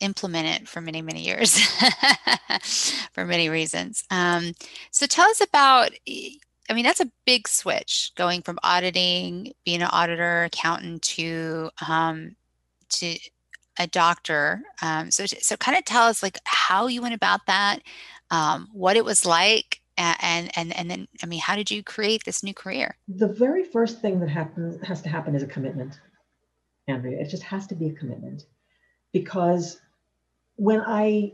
implement 0.00 0.46
it 0.46 0.68
for 0.68 0.80
many 0.80 1.02
many 1.02 1.24
years 1.24 1.58
for 3.12 3.24
many 3.24 3.48
reasons. 3.48 4.04
Um, 4.10 4.52
so 4.92 5.06
tell 5.06 5.28
us 5.28 5.40
about. 5.40 5.90
I 6.68 6.72
mean, 6.72 6.84
that's 6.84 7.00
a 7.00 7.10
big 7.26 7.48
switch 7.48 8.12
going 8.14 8.42
from 8.42 8.60
auditing, 8.62 9.52
being 9.64 9.82
an 9.82 9.88
auditor, 9.90 10.44
accountant 10.44 11.02
to 11.02 11.70
um, 11.88 12.36
to 12.90 13.18
a 13.76 13.88
doctor. 13.88 14.62
Um, 14.82 15.10
so 15.10 15.26
so 15.26 15.56
kind 15.56 15.76
of 15.76 15.84
tell 15.84 16.04
us 16.04 16.22
like 16.22 16.38
how 16.44 16.86
you 16.86 17.02
went 17.02 17.14
about 17.14 17.46
that, 17.48 17.80
um, 18.30 18.68
what 18.72 18.96
it 18.96 19.04
was 19.04 19.26
like 19.26 19.79
and 20.20 20.50
and 20.56 20.76
and 20.76 20.90
then 20.90 21.08
i 21.22 21.26
mean 21.26 21.40
how 21.40 21.54
did 21.54 21.70
you 21.70 21.82
create 21.82 22.24
this 22.24 22.42
new 22.42 22.54
career? 22.54 22.96
The 23.08 23.28
very 23.28 23.64
first 23.64 24.00
thing 24.00 24.20
that 24.20 24.28
happens 24.28 24.84
has 24.86 25.02
to 25.02 25.08
happen 25.08 25.34
is 25.34 25.42
a 25.42 25.46
commitment 25.46 25.98
andrea. 26.88 27.20
It 27.20 27.30
just 27.30 27.42
has 27.44 27.66
to 27.68 27.74
be 27.74 27.88
a 27.88 27.92
commitment. 27.92 28.42
Because 29.12 29.80
when 30.56 30.80
i 30.80 31.32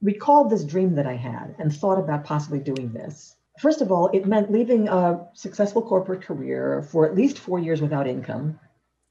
recalled 0.00 0.50
this 0.50 0.64
dream 0.64 0.94
that 0.94 1.06
i 1.06 1.14
had 1.14 1.54
and 1.58 1.74
thought 1.74 1.98
about 1.98 2.24
possibly 2.24 2.58
doing 2.58 2.92
this 2.92 3.36
first 3.60 3.80
of 3.80 3.92
all 3.92 4.08
it 4.08 4.26
meant 4.26 4.50
leaving 4.50 4.88
a 4.88 5.26
successful 5.34 5.82
corporate 5.82 6.22
career 6.22 6.82
for 6.90 7.06
at 7.06 7.14
least 7.14 7.38
four 7.38 7.58
years 7.58 7.80
without 7.80 8.06
income 8.06 8.58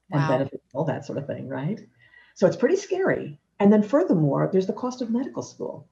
wow. 0.10 0.20
and 0.20 0.28
benefits 0.28 0.74
all 0.74 0.86
that 0.86 1.06
sort 1.06 1.18
of 1.18 1.28
thing 1.28 1.48
right? 1.48 1.80
So 2.36 2.48
it's 2.48 2.56
pretty 2.56 2.78
scary. 2.78 3.40
And 3.60 3.72
then 3.72 3.84
furthermore 3.84 4.50
there's 4.52 4.68
the 4.68 4.74
cost 4.74 5.02
of 5.02 5.12
medical 5.12 5.44
school 5.44 5.88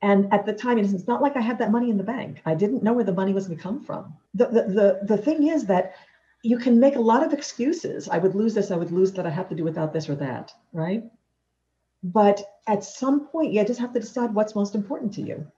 and 0.00 0.32
at 0.32 0.46
the 0.46 0.52
time, 0.52 0.78
it's 0.78 1.08
not 1.08 1.22
like 1.22 1.36
I 1.36 1.40
had 1.40 1.58
that 1.58 1.72
money 1.72 1.90
in 1.90 1.96
the 1.98 2.04
bank. 2.04 2.40
I 2.46 2.54
didn't 2.54 2.82
know 2.82 2.92
where 2.92 3.04
the 3.04 3.12
money 3.12 3.32
was 3.32 3.46
going 3.46 3.58
to 3.58 3.62
come 3.62 3.82
from. 3.82 4.14
The, 4.34 4.46
the, 4.46 4.62
the, 4.62 5.00
the 5.16 5.22
thing 5.22 5.48
is 5.48 5.66
that 5.66 5.94
you 6.42 6.58
can 6.58 6.78
make 6.78 6.96
a 6.96 7.00
lot 7.00 7.24
of 7.24 7.32
excuses. 7.32 8.08
I 8.08 8.18
would 8.18 8.34
lose 8.34 8.54
this, 8.54 8.70
I 8.70 8.76
would 8.76 8.92
lose 8.92 9.12
that, 9.12 9.26
I 9.26 9.30
have 9.30 9.48
to 9.48 9.56
do 9.56 9.64
without 9.64 9.92
this 9.92 10.08
or 10.08 10.14
that, 10.16 10.52
right? 10.72 11.04
But 12.04 12.42
at 12.68 12.84
some 12.84 13.26
point, 13.26 13.52
you 13.52 13.64
just 13.64 13.80
have 13.80 13.92
to 13.92 14.00
decide 14.00 14.34
what's 14.34 14.54
most 14.54 14.76
important 14.76 15.14
to 15.14 15.22
you. 15.22 15.50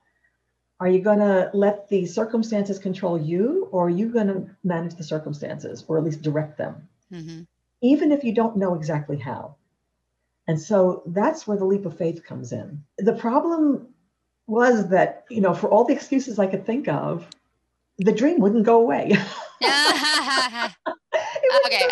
Are 0.80 0.88
you 0.88 1.00
going 1.00 1.18
to 1.18 1.50
let 1.52 1.90
the 1.90 2.06
circumstances 2.06 2.78
control 2.78 3.20
you, 3.20 3.68
or 3.72 3.86
are 3.86 3.90
you 3.90 4.08
going 4.08 4.28
to 4.28 4.46
manage 4.64 4.94
the 4.94 5.04
circumstances, 5.04 5.84
or 5.86 5.98
at 5.98 6.04
least 6.04 6.22
direct 6.22 6.56
them? 6.56 6.88
Mm-hmm. 7.12 7.40
even 7.82 8.12
if 8.12 8.22
you 8.22 8.32
don't 8.32 8.56
know 8.56 8.74
exactly 8.74 9.18
how. 9.18 9.56
And 10.46 10.60
so 10.60 11.02
that's 11.06 11.46
where 11.46 11.56
the 11.56 11.64
leap 11.64 11.84
of 11.84 11.98
faith 11.98 12.24
comes 12.24 12.52
in. 12.52 12.84
The 12.98 13.14
problem 13.14 13.88
was 14.50 14.88
that, 14.88 15.24
you 15.30 15.40
know, 15.40 15.54
for 15.54 15.70
all 15.70 15.84
the 15.84 15.94
excuses 15.94 16.38
I 16.38 16.46
could 16.46 16.66
think 16.66 16.88
of, 16.88 17.26
the 17.98 18.12
dream 18.12 18.40
wouldn't 18.40 18.64
go 18.64 18.80
away. 18.80 19.12
okay, 19.62 19.70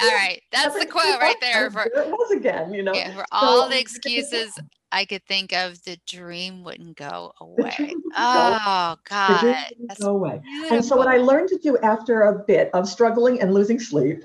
all 0.03 0.11
right. 0.11 0.41
That's 0.51 0.79
the 0.79 0.87
quote 0.87 1.21
right 1.21 1.37
there. 1.41 1.71
For, 1.71 1.83
it 1.83 2.11
was 2.11 2.33
again, 2.33 2.75
you 2.75 2.83
know. 2.83 2.95
Yeah, 2.95 3.15
for 3.15 3.25
all 3.31 3.69
the 3.69 3.79
excuses 3.79 4.59
I 4.91 5.05
could 5.05 5.25
think 5.27 5.53
of, 5.53 5.83
the 5.85 5.99
dream 6.07 6.65
wouldn't 6.65 6.97
go 6.97 7.33
away. 7.41 7.95
Oh 8.17 8.97
God, 9.09 9.57
that's 9.87 10.01
go 10.01 10.11
away. 10.11 10.41
Beautiful. 10.43 10.77
And 10.77 10.85
so 10.85 10.97
what 10.97 11.09
I 11.09 11.19
learned 11.19 11.51
to 11.51 11.59
do 11.59 11.77
after 11.79 12.23
a 12.23 12.39
bit 12.39 12.71
of 12.73 12.89
struggling 12.89 13.41
and 13.41 13.53
losing 13.53 13.79
sleep 13.79 14.23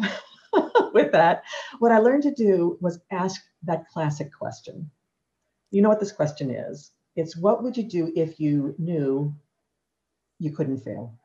with 0.94 1.12
that, 1.12 1.44
what 1.80 1.92
I 1.92 2.00
learned 2.00 2.24
to 2.24 2.34
do 2.34 2.78
was 2.82 3.00
ask 3.12 3.42
that 3.64 3.88
classic 3.90 4.32
question. 4.34 4.90
You 5.72 5.82
know 5.82 5.90
what 5.90 6.00
this 6.00 6.14
question 6.14 6.50
is? 6.50 6.93
It's 7.16 7.38
what 7.38 7.64
would 7.64 7.78
you 7.78 7.84
do 7.84 8.12
if 8.16 8.40
you 8.40 8.76
knew 8.78 9.34
you 10.40 10.52
couldn't 10.52 10.80
fail? 10.80 11.18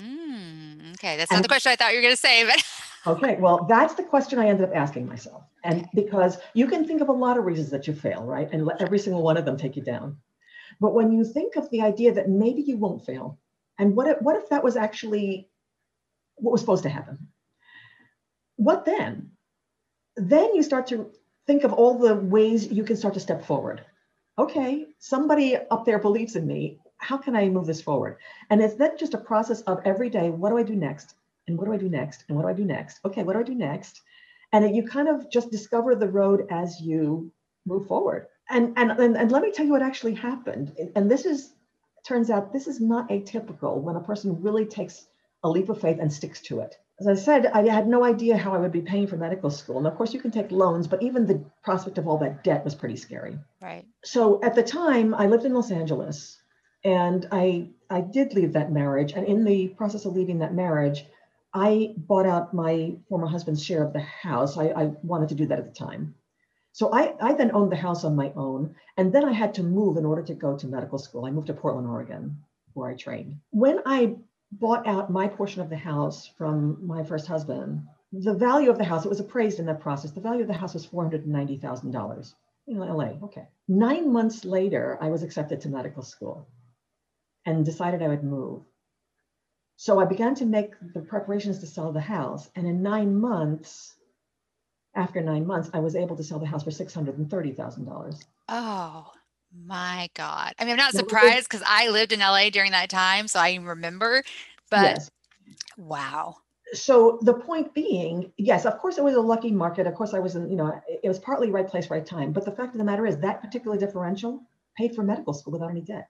Mm, 0.00 0.94
okay, 0.94 1.16
that's 1.16 1.32
not 1.32 1.42
the 1.42 1.48
question 1.48 1.72
I 1.72 1.76
thought 1.76 1.92
you 1.92 1.98
were 1.98 2.02
going 2.02 2.14
to 2.14 2.20
say, 2.20 2.44
but 2.44 2.62
okay, 3.06 3.36
well, 3.40 3.66
that's 3.68 3.94
the 3.94 4.02
question 4.02 4.38
I 4.38 4.48
ended 4.48 4.68
up 4.68 4.76
asking 4.76 5.06
myself. 5.06 5.44
And 5.64 5.88
because 5.94 6.38
you 6.54 6.66
can 6.66 6.86
think 6.86 7.00
of 7.00 7.08
a 7.08 7.12
lot 7.12 7.38
of 7.38 7.44
reasons 7.44 7.70
that 7.70 7.86
you 7.86 7.94
fail, 7.94 8.24
right? 8.24 8.48
And 8.52 8.66
let 8.66 8.82
every 8.82 8.98
single 8.98 9.22
one 9.22 9.36
of 9.36 9.44
them 9.44 9.56
take 9.56 9.74
you 9.74 9.82
down. 9.82 10.16
But 10.80 10.94
when 10.94 11.12
you 11.12 11.24
think 11.24 11.56
of 11.56 11.70
the 11.70 11.80
idea 11.80 12.12
that 12.12 12.28
maybe 12.28 12.62
you 12.62 12.76
won't 12.76 13.04
fail, 13.04 13.38
and 13.78 13.96
what 13.96 14.06
if, 14.06 14.20
what 14.20 14.36
if 14.36 14.48
that 14.50 14.62
was 14.62 14.76
actually 14.76 15.48
what 16.36 16.52
was 16.52 16.60
supposed 16.60 16.82
to 16.82 16.88
happen? 16.88 17.28
What 18.56 18.84
then? 18.84 19.30
Then 20.16 20.54
you 20.54 20.62
start 20.62 20.86
to 20.88 21.10
think 21.46 21.64
of 21.64 21.72
all 21.72 21.98
the 21.98 22.14
ways 22.14 22.70
you 22.70 22.84
can 22.84 22.96
start 22.96 23.14
to 23.14 23.20
step 23.20 23.44
forward. 23.44 23.84
Okay, 24.38 24.86
somebody 24.98 25.56
up 25.56 25.86
there 25.86 25.98
believes 25.98 26.36
in 26.36 26.46
me. 26.46 26.78
How 26.98 27.16
can 27.16 27.34
I 27.34 27.48
move 27.48 27.66
this 27.66 27.80
forward? 27.80 28.18
And 28.50 28.60
it's 28.60 28.74
then 28.74 28.98
just 28.98 29.14
a 29.14 29.18
process 29.18 29.62
of 29.62 29.80
every 29.84 30.10
day, 30.10 30.28
what 30.28 30.50
do 30.50 30.58
I 30.58 30.62
do 30.62 30.76
next? 30.76 31.14
And 31.48 31.56
what 31.56 31.66
do 31.66 31.72
I 31.72 31.78
do 31.78 31.88
next? 31.88 32.24
And 32.28 32.36
what 32.36 32.42
do 32.42 32.48
I 32.48 32.52
do 32.52 32.64
next? 32.64 33.00
Okay, 33.04 33.22
what 33.22 33.32
do 33.32 33.38
I 33.38 33.44
do 33.44 33.54
next? 33.54 34.02
And 34.52 34.76
you 34.76 34.86
kind 34.86 35.08
of 35.08 35.30
just 35.30 35.50
discover 35.50 35.94
the 35.94 36.08
road 36.08 36.46
as 36.50 36.80
you 36.80 37.32
move 37.64 37.86
forward. 37.86 38.26
And, 38.50 38.74
and, 38.76 38.90
and, 38.92 39.16
and 39.16 39.32
let 39.32 39.42
me 39.42 39.52
tell 39.52 39.64
you 39.64 39.72
what 39.72 39.82
actually 39.82 40.14
happened. 40.14 40.76
And 40.94 41.10
this 41.10 41.24
is, 41.24 41.54
turns 42.06 42.30
out, 42.30 42.52
this 42.52 42.66
is 42.66 42.80
not 42.80 43.08
atypical 43.08 43.80
when 43.80 43.96
a 43.96 44.00
person 44.00 44.42
really 44.42 44.66
takes 44.66 45.06
a 45.44 45.48
leap 45.48 45.68
of 45.68 45.80
faith 45.80 45.98
and 46.00 46.12
sticks 46.12 46.40
to 46.42 46.60
it 46.60 46.76
as 46.98 47.06
I 47.06 47.14
said, 47.14 47.46
I 47.46 47.66
had 47.68 47.86
no 47.86 48.04
idea 48.04 48.36
how 48.36 48.54
I 48.54 48.58
would 48.58 48.72
be 48.72 48.80
paying 48.80 49.06
for 49.06 49.16
medical 49.16 49.50
school. 49.50 49.78
And 49.78 49.86
of 49.86 49.96
course, 49.96 50.14
you 50.14 50.20
can 50.20 50.30
take 50.30 50.50
loans, 50.50 50.86
but 50.86 51.02
even 51.02 51.26
the 51.26 51.44
prospect 51.62 51.98
of 51.98 52.08
all 52.08 52.16
that 52.18 52.42
debt 52.42 52.64
was 52.64 52.74
pretty 52.74 52.96
scary. 52.96 53.38
Right. 53.60 53.84
So 54.02 54.40
at 54.42 54.54
the 54.54 54.62
time, 54.62 55.14
I 55.14 55.26
lived 55.26 55.44
in 55.44 55.52
Los 55.52 55.70
Angeles, 55.70 56.40
and 56.84 57.26
I 57.30 57.68
I 57.90 58.00
did 58.00 58.34
leave 58.34 58.54
that 58.54 58.72
marriage. 58.72 59.12
And 59.12 59.26
in 59.26 59.44
the 59.44 59.68
process 59.68 60.06
of 60.06 60.16
leaving 60.16 60.38
that 60.38 60.54
marriage, 60.54 61.04
I 61.52 61.94
bought 61.96 62.26
out 62.26 62.54
my 62.54 62.96
former 63.08 63.26
husband's 63.26 63.64
share 63.64 63.82
of 63.82 63.92
the 63.92 64.00
house. 64.00 64.56
I, 64.56 64.68
I 64.68 64.84
wanted 65.02 65.28
to 65.30 65.34
do 65.34 65.46
that 65.46 65.58
at 65.58 65.66
the 65.66 65.86
time. 65.86 66.14
So 66.72 66.92
I, 66.92 67.14
I 67.20 67.32
then 67.32 67.52
owned 67.54 67.72
the 67.72 67.76
house 67.76 68.04
on 68.04 68.14
my 68.14 68.32
own. 68.36 68.74
And 68.98 69.10
then 69.10 69.24
I 69.24 69.32
had 69.32 69.54
to 69.54 69.62
move 69.62 69.96
in 69.96 70.04
order 70.04 70.22
to 70.22 70.34
go 70.34 70.56
to 70.58 70.66
medical 70.66 70.98
school. 70.98 71.24
I 71.24 71.30
moved 71.30 71.46
to 71.46 71.54
Portland, 71.54 71.88
Oregon, 71.88 72.36
where 72.74 72.90
I 72.90 72.94
trained. 72.94 73.38
When 73.50 73.80
I 73.86 74.16
bought 74.52 74.86
out 74.86 75.10
my 75.10 75.28
portion 75.28 75.60
of 75.60 75.68
the 75.68 75.76
house 75.76 76.26
from 76.38 76.86
my 76.86 77.02
first 77.02 77.26
husband, 77.26 77.82
the 78.12 78.34
value 78.34 78.70
of 78.70 78.78
the 78.78 78.84
house, 78.84 79.04
it 79.04 79.08
was 79.08 79.20
appraised 79.20 79.58
in 79.58 79.66
that 79.66 79.80
process. 79.80 80.12
The 80.12 80.20
value 80.20 80.42
of 80.42 80.48
the 80.48 80.54
house 80.54 80.74
was 80.74 80.86
$490,000 80.86 82.34
in 82.68 82.78
LA. 82.78 83.12
Okay. 83.24 83.48
Nine 83.68 84.12
months 84.12 84.44
later, 84.44 84.98
I 85.00 85.08
was 85.08 85.22
accepted 85.22 85.60
to 85.62 85.68
medical 85.68 86.02
school 86.02 86.48
and 87.44 87.64
decided 87.64 88.02
I 88.02 88.08
would 88.08 88.24
move. 88.24 88.62
So 89.76 90.00
I 90.00 90.06
began 90.06 90.34
to 90.36 90.46
make 90.46 90.72
the 90.94 91.00
preparations 91.00 91.58
to 91.60 91.66
sell 91.66 91.92
the 91.92 92.00
house. 92.00 92.48
And 92.56 92.66
in 92.66 92.82
nine 92.82 93.14
months, 93.14 93.94
after 94.94 95.20
nine 95.20 95.46
months, 95.46 95.68
I 95.74 95.80
was 95.80 95.94
able 95.94 96.16
to 96.16 96.24
sell 96.24 96.38
the 96.38 96.46
house 96.46 96.64
for 96.64 96.70
$630,000. 96.70 98.24
Oh, 98.48 99.12
my 99.64 100.08
God. 100.14 100.52
I 100.58 100.64
mean, 100.64 100.72
I'm 100.72 100.78
not 100.78 100.92
surprised 100.92 101.48
because 101.48 101.62
I 101.66 101.88
lived 101.88 102.12
in 102.12 102.20
LA 102.20 102.50
during 102.50 102.72
that 102.72 102.90
time. 102.90 103.28
So 103.28 103.38
I 103.38 103.54
remember, 103.54 104.22
but 104.70 104.82
yes. 104.82 105.10
wow. 105.76 106.36
So 106.72 107.18
the 107.22 107.34
point 107.34 107.74
being, 107.74 108.32
yes, 108.36 108.66
of 108.66 108.78
course 108.78 108.98
it 108.98 109.04
was 109.04 109.14
a 109.14 109.20
lucky 109.20 109.52
market. 109.52 109.86
Of 109.86 109.94
course 109.94 110.14
I 110.14 110.18
was 110.18 110.34
in, 110.34 110.50
you 110.50 110.56
know, 110.56 110.80
it 110.88 111.06
was 111.06 111.18
partly 111.18 111.50
right 111.50 111.66
place, 111.66 111.90
right 111.90 112.04
time. 112.04 112.32
But 112.32 112.44
the 112.44 112.50
fact 112.50 112.74
of 112.74 112.78
the 112.78 112.84
matter 112.84 113.06
is 113.06 113.18
that 113.18 113.40
particular 113.40 113.76
differential 113.76 114.42
paid 114.76 114.94
for 114.94 115.02
medical 115.02 115.32
school 115.32 115.52
without 115.52 115.70
any 115.70 115.82
debt. 115.82 116.08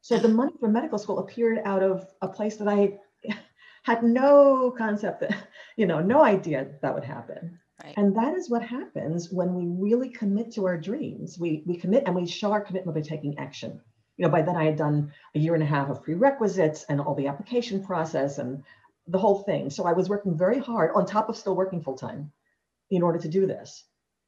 So 0.00 0.18
the 0.18 0.28
money 0.28 0.52
for 0.60 0.68
medical 0.68 0.98
school 0.98 1.20
appeared 1.20 1.60
out 1.64 1.82
of 1.82 2.06
a 2.20 2.28
place 2.28 2.56
that 2.56 2.68
I 2.68 2.98
had 3.84 4.02
no 4.02 4.74
concept 4.76 5.20
that, 5.20 5.34
you 5.76 5.86
know, 5.86 6.00
no 6.00 6.22
idea 6.22 6.66
that 6.82 6.94
would 6.94 7.04
happen. 7.04 7.58
Right. 7.82 7.94
And 7.96 8.16
that 8.16 8.34
is 8.34 8.48
what 8.48 8.62
happens 8.62 9.32
when 9.32 9.54
we 9.54 9.66
really 9.66 10.08
commit 10.08 10.52
to 10.52 10.66
our 10.66 10.78
dreams. 10.78 11.38
We, 11.38 11.64
we 11.66 11.76
commit 11.76 12.04
and 12.06 12.14
we 12.14 12.26
show 12.26 12.52
our 12.52 12.60
commitment 12.60 12.94
by 12.94 13.00
taking 13.00 13.38
action. 13.38 13.80
You 14.16 14.24
know, 14.24 14.30
by 14.30 14.42
then 14.42 14.56
I 14.56 14.64
had 14.64 14.76
done 14.76 15.12
a 15.34 15.38
year 15.40 15.54
and 15.54 15.62
a 15.62 15.66
half 15.66 15.88
of 15.90 16.02
prerequisites 16.02 16.84
and 16.88 17.00
all 17.00 17.16
the 17.16 17.26
application 17.26 17.84
process 17.84 18.38
and 18.38 18.62
the 19.08 19.18
whole 19.18 19.42
thing. 19.42 19.70
So 19.70 19.84
I 19.84 19.92
was 19.92 20.08
working 20.08 20.38
very 20.38 20.60
hard 20.60 20.92
on 20.94 21.04
top 21.04 21.28
of 21.28 21.36
still 21.36 21.56
working 21.56 21.82
full 21.82 21.96
time 21.96 22.30
in 22.90 23.02
order 23.02 23.18
to 23.18 23.28
do 23.28 23.46
this. 23.46 23.84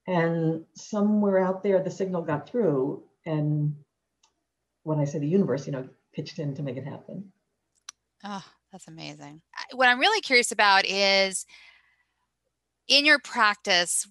And 0.08 0.64
somewhere 0.74 1.38
out 1.38 1.62
there, 1.62 1.82
the 1.82 1.90
signal 1.90 2.22
got 2.22 2.48
through. 2.48 3.04
And 3.24 3.76
when 4.82 4.98
I 4.98 5.04
say 5.04 5.18
the 5.18 5.26
universe, 5.26 5.66
you 5.66 5.72
know, 5.72 5.88
pitched 6.14 6.38
in 6.38 6.54
to 6.56 6.62
make 6.62 6.76
it 6.76 6.84
happen. 6.84 7.32
Oh, 8.24 8.44
that's 8.72 8.88
amazing. 8.88 9.40
What 9.72 9.88
I'm 9.88 10.00
really 10.00 10.20
curious 10.20 10.52
about 10.52 10.84
is 10.84 11.46
in 12.88 13.04
your 13.06 13.18
practice, 13.18 14.06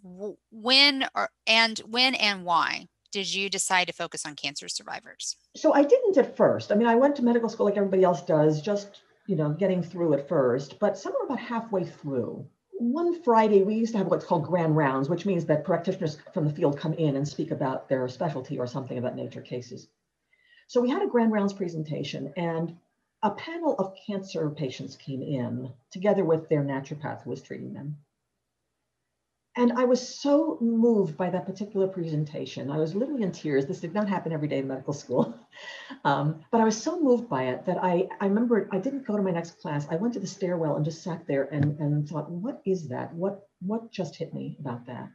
when 0.51 1.07
or 1.15 1.29
and 1.47 1.79
when 1.79 2.15
and 2.15 2.43
why 2.43 2.87
did 3.11 3.33
you 3.33 3.49
decide 3.49 3.87
to 3.87 3.93
focus 3.93 4.25
on 4.25 4.35
cancer 4.35 4.67
survivors? 4.67 5.37
So 5.55 5.73
I 5.73 5.83
didn't 5.83 6.17
at 6.17 6.35
first. 6.35 6.71
I 6.71 6.75
mean, 6.75 6.87
I 6.87 6.95
went 6.95 7.15
to 7.15 7.23
medical 7.23 7.49
school 7.49 7.65
like 7.65 7.77
everybody 7.77 8.03
else 8.03 8.21
does, 8.21 8.61
just 8.61 9.01
you 9.27 9.35
know, 9.35 9.49
getting 9.51 9.81
through 9.81 10.13
at 10.13 10.27
first. 10.27 10.79
But 10.79 10.97
somewhere 10.97 11.23
about 11.25 11.39
halfway 11.39 11.83
through, 11.83 12.45
one 12.71 13.23
Friday 13.23 13.63
we 13.63 13.75
used 13.75 13.93
to 13.93 13.97
have 13.97 14.07
what's 14.07 14.25
called 14.25 14.45
grand 14.45 14.75
rounds, 14.75 15.09
which 15.09 15.25
means 15.25 15.45
that 15.45 15.63
practitioners 15.63 16.17
from 16.33 16.45
the 16.45 16.53
field 16.53 16.77
come 16.77 16.93
in 16.93 17.15
and 17.15 17.27
speak 17.27 17.51
about 17.51 17.89
their 17.89 18.07
specialty 18.07 18.59
or 18.59 18.67
something 18.67 18.97
about 18.97 19.15
nature 19.15 19.41
cases. 19.41 19.87
So 20.67 20.81
we 20.81 20.89
had 20.89 21.01
a 21.01 21.07
grand 21.07 21.31
rounds 21.31 21.53
presentation, 21.53 22.33
and 22.35 22.75
a 23.23 23.31
panel 23.31 23.75
of 23.79 23.95
cancer 24.05 24.49
patients 24.49 24.95
came 24.95 25.21
in 25.21 25.71
together 25.91 26.25
with 26.25 26.49
their 26.49 26.63
naturopath 26.63 27.23
who 27.23 27.29
was 27.29 27.41
treating 27.41 27.73
them. 27.73 27.97
And 29.57 29.71
I 29.71 29.85
was 29.85 30.05
so 30.19 30.57
moved 30.59 31.15
by 31.15 31.29
that 31.29 31.45
particular 31.45 31.87
presentation. 31.87 32.69
I 32.69 32.77
was 32.77 32.93
literally 32.93 33.23
in 33.23 33.31
tears. 33.31 33.65
This 33.65 33.79
did 33.79 33.93
not 33.93 34.09
happen 34.09 34.33
every 34.33 34.49
day 34.49 34.59
in 34.59 34.67
medical 34.67 34.93
school. 34.93 35.37
Um, 36.03 36.43
but 36.51 36.59
I 36.59 36.65
was 36.65 36.79
so 36.79 36.99
moved 36.99 37.29
by 37.29 37.43
it 37.43 37.65
that 37.65 37.77
I, 37.81 38.09
I 38.19 38.25
remember 38.25 38.67
I 38.71 38.77
didn't 38.77 39.07
go 39.07 39.15
to 39.15 39.23
my 39.23 39.31
next 39.31 39.61
class. 39.61 39.87
I 39.89 39.95
went 39.95 40.13
to 40.15 40.19
the 40.19 40.27
stairwell 40.27 40.75
and 40.75 40.83
just 40.83 41.01
sat 41.01 41.25
there 41.25 41.43
and, 41.43 41.79
and 41.79 42.07
thought, 42.07 42.29
what 42.29 42.61
is 42.65 42.89
that? 42.89 43.13
What, 43.13 43.47
what 43.61 43.91
just 43.91 44.15
hit 44.17 44.33
me 44.33 44.57
about 44.59 44.85
that? 44.87 45.09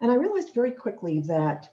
And 0.00 0.12
I 0.12 0.16
realized 0.16 0.54
very 0.54 0.72
quickly 0.72 1.20
that 1.28 1.70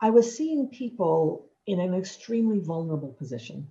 I 0.00 0.10
was 0.10 0.34
seeing 0.34 0.68
people 0.68 1.50
in 1.66 1.78
an 1.78 1.94
extremely 1.94 2.60
vulnerable 2.60 3.12
position. 3.12 3.68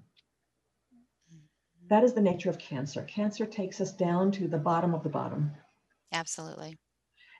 That 1.90 2.04
is 2.04 2.14
the 2.14 2.22
nature 2.22 2.52
of 2.52 2.60
cancer. 2.60 3.02
Cancer 3.04 3.48
takes 3.48 3.82
us 3.82 3.92
down 3.92 4.32
to 4.34 4.48
the 4.48 4.60
bottom 4.60 4.94
of 4.94 5.04
the 5.04 5.10
bottom 5.10 5.56
Absolutely. 6.12 6.78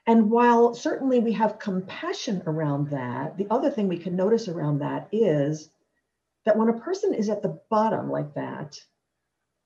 And 0.06 0.30
while 0.30 0.74
certainly 0.74 1.20
we 1.20 1.32
have 1.32 1.58
compassion 1.58 2.42
around 2.46 2.90
that, 2.90 3.36
the 3.36 3.46
other 3.50 3.70
thing 3.70 3.88
we 3.88 3.98
can 3.98 4.16
notice 4.16 4.48
around 4.48 4.78
that 4.78 5.08
is 5.12 5.70
that 6.44 6.56
when 6.56 6.68
a 6.68 6.80
person 6.80 7.12
is 7.14 7.28
at 7.28 7.42
the 7.42 7.60
bottom 7.68 8.10
like 8.10 8.34
that, 8.34 8.76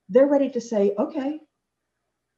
they're 0.08 0.26
ready 0.26 0.50
to 0.50 0.60
say, 0.60 0.94
okay, 0.98 1.40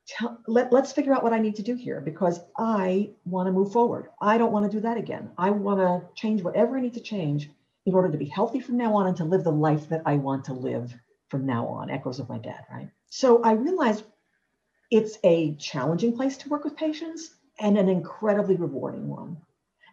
tell, 0.07 0.39
let, 0.47 0.73
let's 0.73 0.93
figure 0.93 1.15
out 1.15 1.23
what 1.23 1.33
I 1.33 1.39
need 1.39 1.57
to 1.57 1.63
do 1.63 1.75
here 1.75 2.01
because 2.01 2.41
I 2.57 3.11
want 3.25 3.47
to 3.47 3.53
move 3.53 3.73
forward. 3.73 4.09
I 4.21 4.39
don't 4.39 4.53
want 4.53 4.71
to 4.71 4.77
do 4.77 4.83
that 4.83 4.99
again. 4.99 5.31
I 5.39 5.51
want 5.51 5.81
to 5.81 6.07
change 6.15 6.43
whatever 6.43 6.77
I 6.77 6.81
need 6.83 6.95
to 6.95 7.01
change 7.01 7.51
in 7.87 7.95
order 7.95 8.11
to 8.11 8.19
be 8.19 8.27
healthy 8.27 8.61
from 8.61 8.77
now 8.77 8.95
on 8.95 9.07
and 9.07 9.17
to 9.17 9.25
live 9.25 9.45
the 9.45 9.51
life 9.51 9.89
that 9.89 10.03
I 10.07 10.17
want 10.17 10.45
to 10.47 10.53
live 10.53 10.95
from 11.29 11.47
now 11.47 11.67
on. 11.67 11.91
Echoes 11.91 12.21
of 12.21 12.29
my 12.29 12.39
dad, 12.39 12.65
right? 12.71 12.91
So 13.09 13.43
I 13.43 13.53
realized 13.53 14.05
it's 14.91 15.19
a 15.25 15.55
challenging 15.57 16.17
place 16.17 16.37
to 16.39 16.49
work 16.49 16.65
with 16.65 16.77
patients 16.77 17.37
and 17.59 17.79
an 17.79 17.89
incredibly 17.89 18.57
rewarding 18.57 19.09
one. 19.09 19.37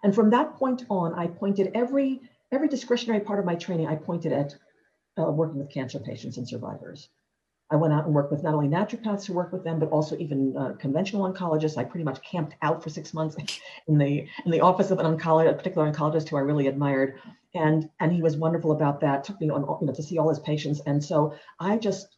And 0.04 0.14
from 0.14 0.30
that 0.32 0.56
point 0.56 0.86
on, 0.90 1.14
I 1.14 1.28
pointed 1.28 1.72
every 1.74 2.22
every 2.52 2.68
discretionary 2.68 3.22
part 3.22 3.40
of 3.40 3.46
my 3.46 3.56
training, 3.56 3.88
I 3.88 3.96
pointed 3.96 4.32
at 4.32 4.56
uh, 5.18 5.32
working 5.32 5.58
with 5.58 5.72
cancer 5.72 6.00
patients 6.00 6.38
and 6.38 6.48
survivors. 6.48 7.10
I 7.72 7.76
went 7.76 7.94
out 7.94 8.06
and 8.06 8.14
worked 8.14 8.32
with 8.32 8.44
not 8.44 8.54
only 8.54 8.68
naturopaths 8.68 9.26
who 9.26 9.34
work 9.34 9.52
with 9.52 9.64
them, 9.64 9.80
but 9.80 9.90
also 9.90 10.16
even 10.18 10.56
uh, 10.56 10.74
conventional 10.74 11.32
oncologists. 11.32 11.78
I 11.78 11.84
pretty 11.84 12.04
much 12.04 12.22
camped 12.22 12.56
out 12.62 12.84
for 12.84 12.92
six 12.92 13.14
months 13.14 13.36
in 13.88 13.98
the 13.98 14.28
in 14.46 14.52
the 14.52 14.62
office 14.62 14.92
of 14.92 15.00
an 15.00 15.06
oncologist, 15.06 15.52
a 15.52 15.54
particular 15.56 15.92
oncologist 15.92 16.30
who 16.30 16.38
I 16.38 16.42
really 16.42 16.68
admired, 16.68 17.20
and 17.56 17.90
and 18.00 18.12
he 18.12 18.22
was 18.22 18.38
wonderful 18.38 18.74
about 18.74 19.00
that. 19.02 19.24
Took 19.24 19.42
me 19.42 19.50
on 19.50 19.62
you 19.82 19.88
know 19.88 19.94
to 19.94 20.04
see 20.04 20.18
all 20.18 20.30
his 20.30 20.40
patients, 20.40 20.82
and 20.86 21.04
so 21.04 21.34
I 21.60 21.78
just 21.78 22.18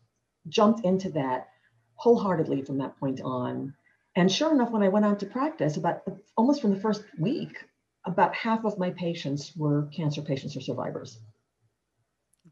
jumped 0.50 0.84
into 0.86 1.10
that 1.12 1.48
wholeheartedly 1.96 2.64
from 2.64 2.78
that 2.80 3.00
point 3.00 3.22
on. 3.22 3.74
And 4.16 4.32
sure 4.32 4.54
enough, 4.54 4.72
when 4.72 4.84
I 4.84 4.90
went 4.90 5.06
out 5.06 5.20
to 5.20 5.26
practice, 5.26 5.78
about 5.78 6.04
almost 6.38 6.62
from 6.62 6.74
the 6.74 6.80
first 6.80 7.04
week, 7.20 7.66
about 8.06 8.36
half 8.36 8.64
of 8.66 8.78
my 8.78 8.92
patients 8.92 9.54
were 9.56 9.90
cancer 9.96 10.22
patients 10.22 10.56
or 10.56 10.62
survivors. 10.62 11.20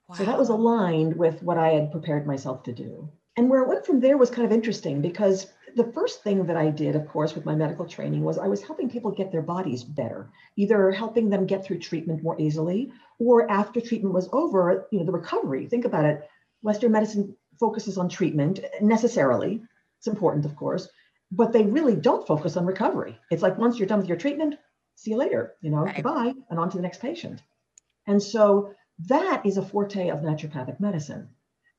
Wow. 0.08 0.16
So 0.16 0.26
that 0.26 0.40
was 0.40 0.50
aligned 0.50 1.16
with 1.16 1.42
what 1.44 1.58
I 1.58 1.70
had 1.70 1.92
prepared 1.92 2.28
myself 2.28 2.64
to 2.64 2.74
do. 2.74 3.10
And 3.38 3.50
where 3.50 3.64
it 3.64 3.68
went 3.68 3.86
from 3.86 4.00
there 4.00 4.18
was 4.18 4.30
kind 4.30 4.46
of 4.46 4.52
interesting 4.52 5.02
because 5.02 5.48
the 5.76 5.92
first 5.92 6.24
thing 6.24 6.46
that 6.46 6.58
I 6.58 6.70
did, 6.70 6.96
of 6.96 7.08
course, 7.08 7.34
with 7.34 7.46
my 7.46 7.56
medical 7.56 7.88
training 7.88 8.24
was 8.24 8.38
I 8.38 8.48
was 8.48 8.62
helping 8.62 8.90
people 8.90 9.12
get 9.12 9.32
their 9.32 9.42
bodies 9.42 9.84
better, 9.84 10.30
either 10.56 10.92
helping 10.92 11.30
them 11.30 11.48
get 11.48 11.66
through 11.66 11.80
treatment 11.80 12.22
more 12.22 12.40
easily 12.40 12.92
or 13.20 13.50
after 13.50 13.82
treatment 13.82 14.14
was 14.14 14.30
over, 14.32 14.88
you 14.92 15.00
know, 15.00 15.06
the 15.06 15.12
recovery. 15.12 15.68
Think 15.68 15.86
about 15.86 16.06
it. 16.06 16.30
Western 16.62 16.92
medicine 16.92 17.36
focuses 17.60 17.98
on 17.98 18.10
treatment 18.10 18.60
necessarily. 18.82 19.62
It's 20.00 20.08
important, 20.08 20.46
of 20.46 20.56
course, 20.56 20.90
but 21.32 21.54
they 21.54 21.66
really 21.66 21.96
don't 21.96 22.28
focus 22.28 22.58
on 22.58 22.66
recovery. 22.66 23.18
It's 23.32 23.42
like 23.42 23.58
once 23.58 23.78
you're 23.78 23.88
done 23.88 24.00
with 24.00 24.10
your 24.10 24.18
treatment, 24.18 24.56
see 24.96 25.12
you 25.12 25.18
later, 25.18 25.56
you 25.62 25.72
know, 25.72 25.78
right. 25.78 25.96
goodbye, 25.96 26.34
and 26.50 26.60
on 26.60 26.70
to 26.70 26.78
the 26.78 26.84
next 26.84 27.02
patient. 27.02 27.42
And 28.08 28.22
so 28.22 28.74
that 29.08 29.46
is 29.46 29.58
a 29.58 29.62
forte 29.66 30.10
of 30.10 30.20
naturopathic 30.20 30.80
medicine 30.80 31.30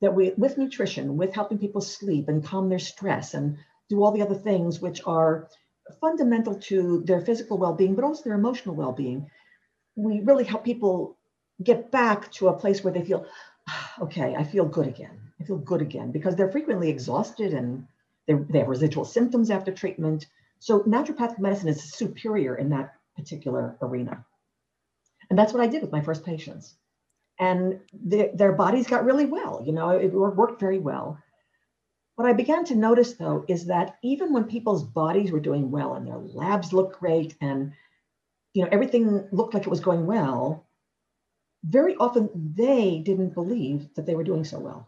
that 0.01 0.13
we, 0.13 0.33
with 0.37 0.57
nutrition, 0.57 1.17
with 1.17 1.33
helping 1.33 1.57
people 1.57 1.81
sleep 1.81 2.27
and 2.27 2.43
calm 2.43 2.69
their 2.69 2.79
stress 2.79 3.33
and 3.33 3.57
do 3.89 4.03
all 4.03 4.11
the 4.11 4.21
other 4.21 4.35
things 4.35 4.81
which 4.81 5.01
are 5.05 5.47
fundamental 6.01 6.55
to 6.55 7.03
their 7.05 7.21
physical 7.21 7.57
well-being, 7.57 7.95
but 7.95 8.03
also 8.03 8.23
their 8.23 8.33
emotional 8.33 8.75
well-being, 8.75 9.29
we 9.95 10.19
really 10.21 10.43
help 10.43 10.65
people 10.65 11.17
get 11.63 11.91
back 11.91 12.31
to 12.33 12.49
a 12.49 12.57
place 12.57 12.83
where 12.83 12.93
they 12.93 13.05
feel, 13.05 13.25
ah, 13.69 13.93
okay, 14.01 14.35
I 14.35 14.43
feel 14.43 14.65
good 14.65 14.87
again. 14.87 15.24
Feel 15.45 15.57
good 15.57 15.81
again 15.81 16.11
because 16.11 16.35
they're 16.35 16.51
frequently 16.51 16.89
exhausted 16.89 17.53
and 17.53 17.87
they 18.27 18.59
have 18.59 18.67
residual 18.67 19.05
symptoms 19.05 19.51
after 19.51 19.71
treatment. 19.71 20.25
So 20.59 20.81
naturopathic 20.81 21.39
medicine 21.39 21.69
is 21.69 21.93
superior 21.93 22.55
in 22.55 22.69
that 22.69 22.95
particular 23.15 23.77
arena. 23.81 24.25
And 25.29 25.37
that's 25.37 25.53
what 25.53 25.61
I 25.61 25.67
did 25.67 25.81
with 25.81 25.91
my 25.91 26.01
first 26.01 26.25
patients. 26.25 26.75
And 27.39 27.79
the, 27.93 28.31
their 28.33 28.53
bodies 28.53 28.87
got 28.87 29.05
really 29.05 29.25
well, 29.25 29.61
you 29.65 29.73
know, 29.73 29.89
it 29.89 30.13
worked 30.13 30.59
very 30.59 30.79
well. 30.79 31.19
What 32.15 32.27
I 32.27 32.33
began 32.33 32.63
to 32.65 32.75
notice 32.75 33.13
though 33.13 33.43
is 33.47 33.65
that 33.65 33.97
even 34.01 34.31
when 34.31 34.45
people's 34.45 34.83
bodies 34.83 35.31
were 35.31 35.41
doing 35.41 35.69
well 35.69 35.95
and 35.95 36.07
their 36.07 36.17
labs 36.17 36.71
looked 36.71 36.99
great 36.99 37.35
and 37.41 37.73
you 38.53 38.63
know 38.63 38.69
everything 38.71 39.27
looked 39.33 39.53
like 39.53 39.63
it 39.63 39.69
was 39.69 39.81
going 39.81 40.05
well, 40.05 40.65
very 41.65 41.95
often 41.97 42.29
they 42.55 42.99
didn't 42.99 43.33
believe 43.33 43.93
that 43.95 44.05
they 44.05 44.15
were 44.15 44.23
doing 44.23 44.45
so 44.45 44.59
well. 44.59 44.87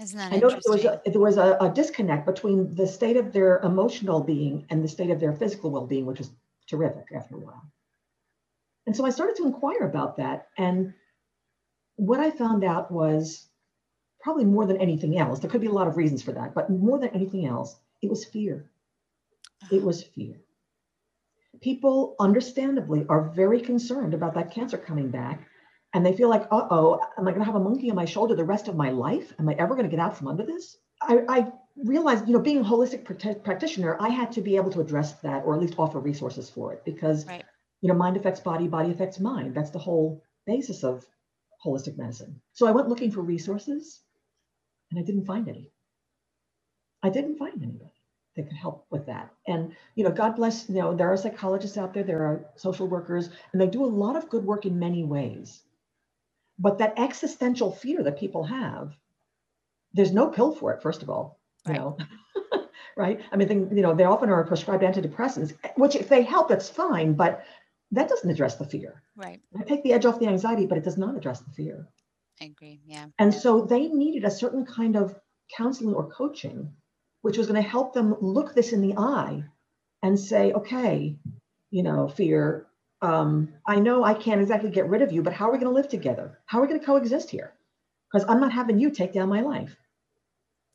Isn't 0.00 0.18
that 0.18 0.32
I 0.32 0.36
noticed 0.38 0.66
there 0.66 0.74
was, 0.74 0.84
a, 0.84 1.00
there 1.06 1.20
was 1.20 1.36
a, 1.36 1.56
a, 1.60 1.70
disconnect 1.70 2.26
between 2.26 2.74
the 2.74 2.86
state 2.86 3.16
of 3.16 3.32
their 3.32 3.60
emotional 3.60 4.20
being 4.20 4.66
and 4.70 4.82
the 4.82 4.88
state 4.88 5.10
of 5.10 5.20
their 5.20 5.32
physical 5.32 5.70
well-being, 5.70 6.04
which 6.04 6.18
was 6.18 6.30
terrific 6.66 7.06
after 7.14 7.36
a 7.36 7.38
while. 7.38 7.62
And 8.86 8.96
so 8.96 9.06
I 9.06 9.10
started 9.10 9.36
to 9.36 9.46
inquire 9.46 9.84
about 9.84 10.16
that. 10.16 10.48
And 10.58 10.94
what 11.94 12.18
I 12.18 12.30
found 12.30 12.64
out 12.64 12.90
was 12.90 13.46
probably 14.20 14.44
more 14.44 14.66
than 14.66 14.78
anything 14.78 15.16
else, 15.18 15.38
there 15.38 15.50
could 15.50 15.60
be 15.60 15.68
a 15.68 15.72
lot 15.72 15.86
of 15.86 15.96
reasons 15.96 16.22
for 16.22 16.32
that, 16.32 16.54
but 16.54 16.70
more 16.70 16.98
than 16.98 17.10
anything 17.10 17.46
else, 17.46 17.76
it 18.02 18.10
was 18.10 18.24
fear. 18.24 18.64
It 19.70 19.82
was 19.82 20.02
fear. 20.02 20.40
People, 21.60 22.16
understandably, 22.18 23.06
are 23.08 23.30
very 23.30 23.60
concerned 23.60 24.12
about 24.12 24.34
that 24.34 24.50
cancer 24.50 24.76
coming 24.76 25.10
back 25.10 25.46
and 25.94 26.04
they 26.04 26.12
feel 26.12 26.28
like, 26.28 26.42
uh 26.50 26.66
oh, 26.70 27.00
am 27.16 27.26
I 27.26 27.30
going 27.30 27.40
to 27.40 27.46
have 27.46 27.54
a 27.54 27.60
monkey 27.60 27.88
on 27.88 27.96
my 27.96 28.04
shoulder 28.04 28.34
the 28.34 28.44
rest 28.44 28.68
of 28.68 28.76
my 28.76 28.90
life? 28.90 29.32
Am 29.38 29.48
I 29.48 29.54
ever 29.54 29.74
going 29.74 29.88
to 29.88 29.96
get 29.96 30.04
out 30.04 30.16
from 30.16 30.28
under 30.28 30.44
this? 30.44 30.76
I, 31.00 31.20
I 31.28 31.52
realized, 31.76 32.26
you 32.26 32.34
know, 32.34 32.40
being 32.40 32.60
a 32.60 32.64
holistic 32.64 33.04
practitioner, 33.44 33.96
I 34.00 34.08
had 34.08 34.32
to 34.32 34.40
be 34.40 34.56
able 34.56 34.70
to 34.72 34.80
address 34.80 35.12
that 35.20 35.44
or 35.44 35.54
at 35.54 35.60
least 35.60 35.74
offer 35.78 36.00
resources 36.00 36.50
for 36.50 36.72
it 36.72 36.84
because, 36.84 37.26
right. 37.26 37.44
you 37.80 37.88
know, 37.88 37.94
mind 37.94 38.16
affects 38.16 38.40
body, 38.40 38.66
body 38.66 38.90
affects 38.90 39.20
mind. 39.20 39.54
That's 39.54 39.70
the 39.70 39.78
whole 39.78 40.22
basis 40.46 40.84
of 40.84 41.06
holistic 41.64 41.96
medicine. 41.96 42.40
So 42.52 42.66
I 42.66 42.72
went 42.72 42.88
looking 42.88 43.10
for 43.10 43.22
resources 43.22 44.00
and 44.90 45.00
I 45.00 45.04
didn't 45.04 45.26
find 45.26 45.48
any. 45.48 45.70
I 47.02 47.10
didn't 47.10 47.36
find 47.36 47.62
anybody 47.62 47.90
that 48.36 48.48
could 48.48 48.56
help 48.56 48.86
with 48.90 49.06
that. 49.06 49.32
And, 49.46 49.76
you 49.94 50.04
know, 50.04 50.10
God 50.10 50.36
bless, 50.36 50.68
you 50.68 50.76
know, 50.76 50.94
there 50.94 51.12
are 51.12 51.16
psychologists 51.16 51.78
out 51.78 51.94
there, 51.94 52.02
there 52.02 52.24
are 52.24 52.46
social 52.56 52.88
workers, 52.88 53.30
and 53.52 53.60
they 53.60 53.68
do 53.68 53.84
a 53.84 53.86
lot 53.86 54.16
of 54.16 54.28
good 54.28 54.44
work 54.44 54.66
in 54.66 54.78
many 54.78 55.04
ways. 55.04 55.62
But 56.58 56.78
that 56.78 56.98
existential 56.98 57.72
fear 57.72 58.02
that 58.02 58.18
people 58.18 58.44
have, 58.44 58.94
there's 59.92 60.12
no 60.12 60.28
pill 60.28 60.54
for 60.54 60.72
it, 60.72 60.82
first 60.82 61.02
of 61.02 61.10
all, 61.10 61.40
you 61.66 61.74
know. 61.74 61.96
right? 62.96 63.20
I 63.32 63.36
mean, 63.36 63.70
you 63.74 63.82
know, 63.82 63.94
they 63.94 64.04
often 64.04 64.30
are 64.30 64.44
prescribed 64.44 64.82
antidepressants, 64.82 65.54
which 65.76 65.96
if 65.96 66.08
they 66.08 66.22
help, 66.22 66.48
that's 66.48 66.68
fine, 66.68 67.14
but 67.14 67.44
that 67.90 68.08
doesn't 68.08 68.30
address 68.30 68.56
the 68.56 68.66
fear. 68.66 69.02
Right. 69.16 69.40
I 69.58 69.62
take 69.62 69.82
the 69.82 69.92
edge 69.92 70.04
off 70.04 70.20
the 70.20 70.28
anxiety, 70.28 70.66
but 70.66 70.78
it 70.78 70.84
does 70.84 70.98
not 70.98 71.16
address 71.16 71.40
the 71.40 71.52
fear. 71.52 71.88
I 72.40 72.46
agree. 72.46 72.80
Yeah. 72.84 73.06
And 73.18 73.32
so 73.32 73.62
they 73.62 73.88
needed 73.88 74.24
a 74.24 74.30
certain 74.30 74.66
kind 74.66 74.96
of 74.96 75.18
counseling 75.56 75.94
or 75.94 76.10
coaching, 76.10 76.72
which 77.22 77.38
was 77.38 77.46
going 77.46 77.62
to 77.62 77.68
help 77.68 77.94
them 77.94 78.16
look 78.20 78.54
this 78.54 78.72
in 78.72 78.80
the 78.80 78.96
eye 78.96 79.44
and 80.02 80.18
say, 80.18 80.52
okay, 80.52 81.16
you 81.70 81.82
know, 81.82 82.08
fear, 82.08 82.66
um, 83.04 83.52
I 83.66 83.80
know 83.80 84.02
I 84.02 84.14
can't 84.14 84.40
exactly 84.40 84.70
get 84.70 84.88
rid 84.88 85.02
of 85.02 85.12
you, 85.12 85.22
but 85.22 85.34
how 85.34 85.48
are 85.48 85.52
we 85.52 85.58
going 85.58 85.70
to 85.70 85.78
live 85.78 85.90
together? 85.90 86.38
How 86.46 86.58
are 86.58 86.62
we 86.62 86.68
going 86.68 86.80
to 86.80 86.86
coexist 86.86 87.28
here? 87.28 87.52
Because 88.10 88.26
I'm 88.26 88.40
not 88.40 88.50
having 88.50 88.78
you 88.78 88.90
take 88.90 89.12
down 89.12 89.28
my 89.28 89.42
life. 89.42 89.76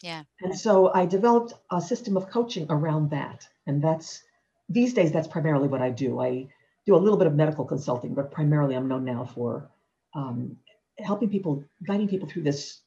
Yeah. 0.03 0.23
And 0.39 0.57
so 0.57 0.93
I 0.93 1.07
developed 1.07 1.53
a 1.71 1.81
system 1.81 2.15
of 2.15 2.29
coaching 2.29 2.67
around 2.69 3.09
that. 3.09 3.47
And 3.65 3.83
that's 3.83 4.21
these 4.69 4.93
days, 4.93 5.11
that's 5.11 5.27
primarily 5.27 5.67
what 5.67 5.81
I 5.81 5.89
do. 5.89 6.19
I 6.21 6.49
do 6.85 6.95
a 6.95 6.97
little 6.97 7.17
bit 7.17 7.25
of 7.25 7.33
medical 7.33 7.65
consulting, 7.65 8.13
but 8.13 8.31
primarily 8.31 8.75
I'm 8.75 8.87
known 8.87 9.05
now 9.05 9.25
for 9.25 9.67
um, 10.13 10.57
helping 10.99 11.31
people, 11.31 11.63
guiding 11.83 12.07
people 12.07 12.29
through 12.29 12.43
this 12.43 12.79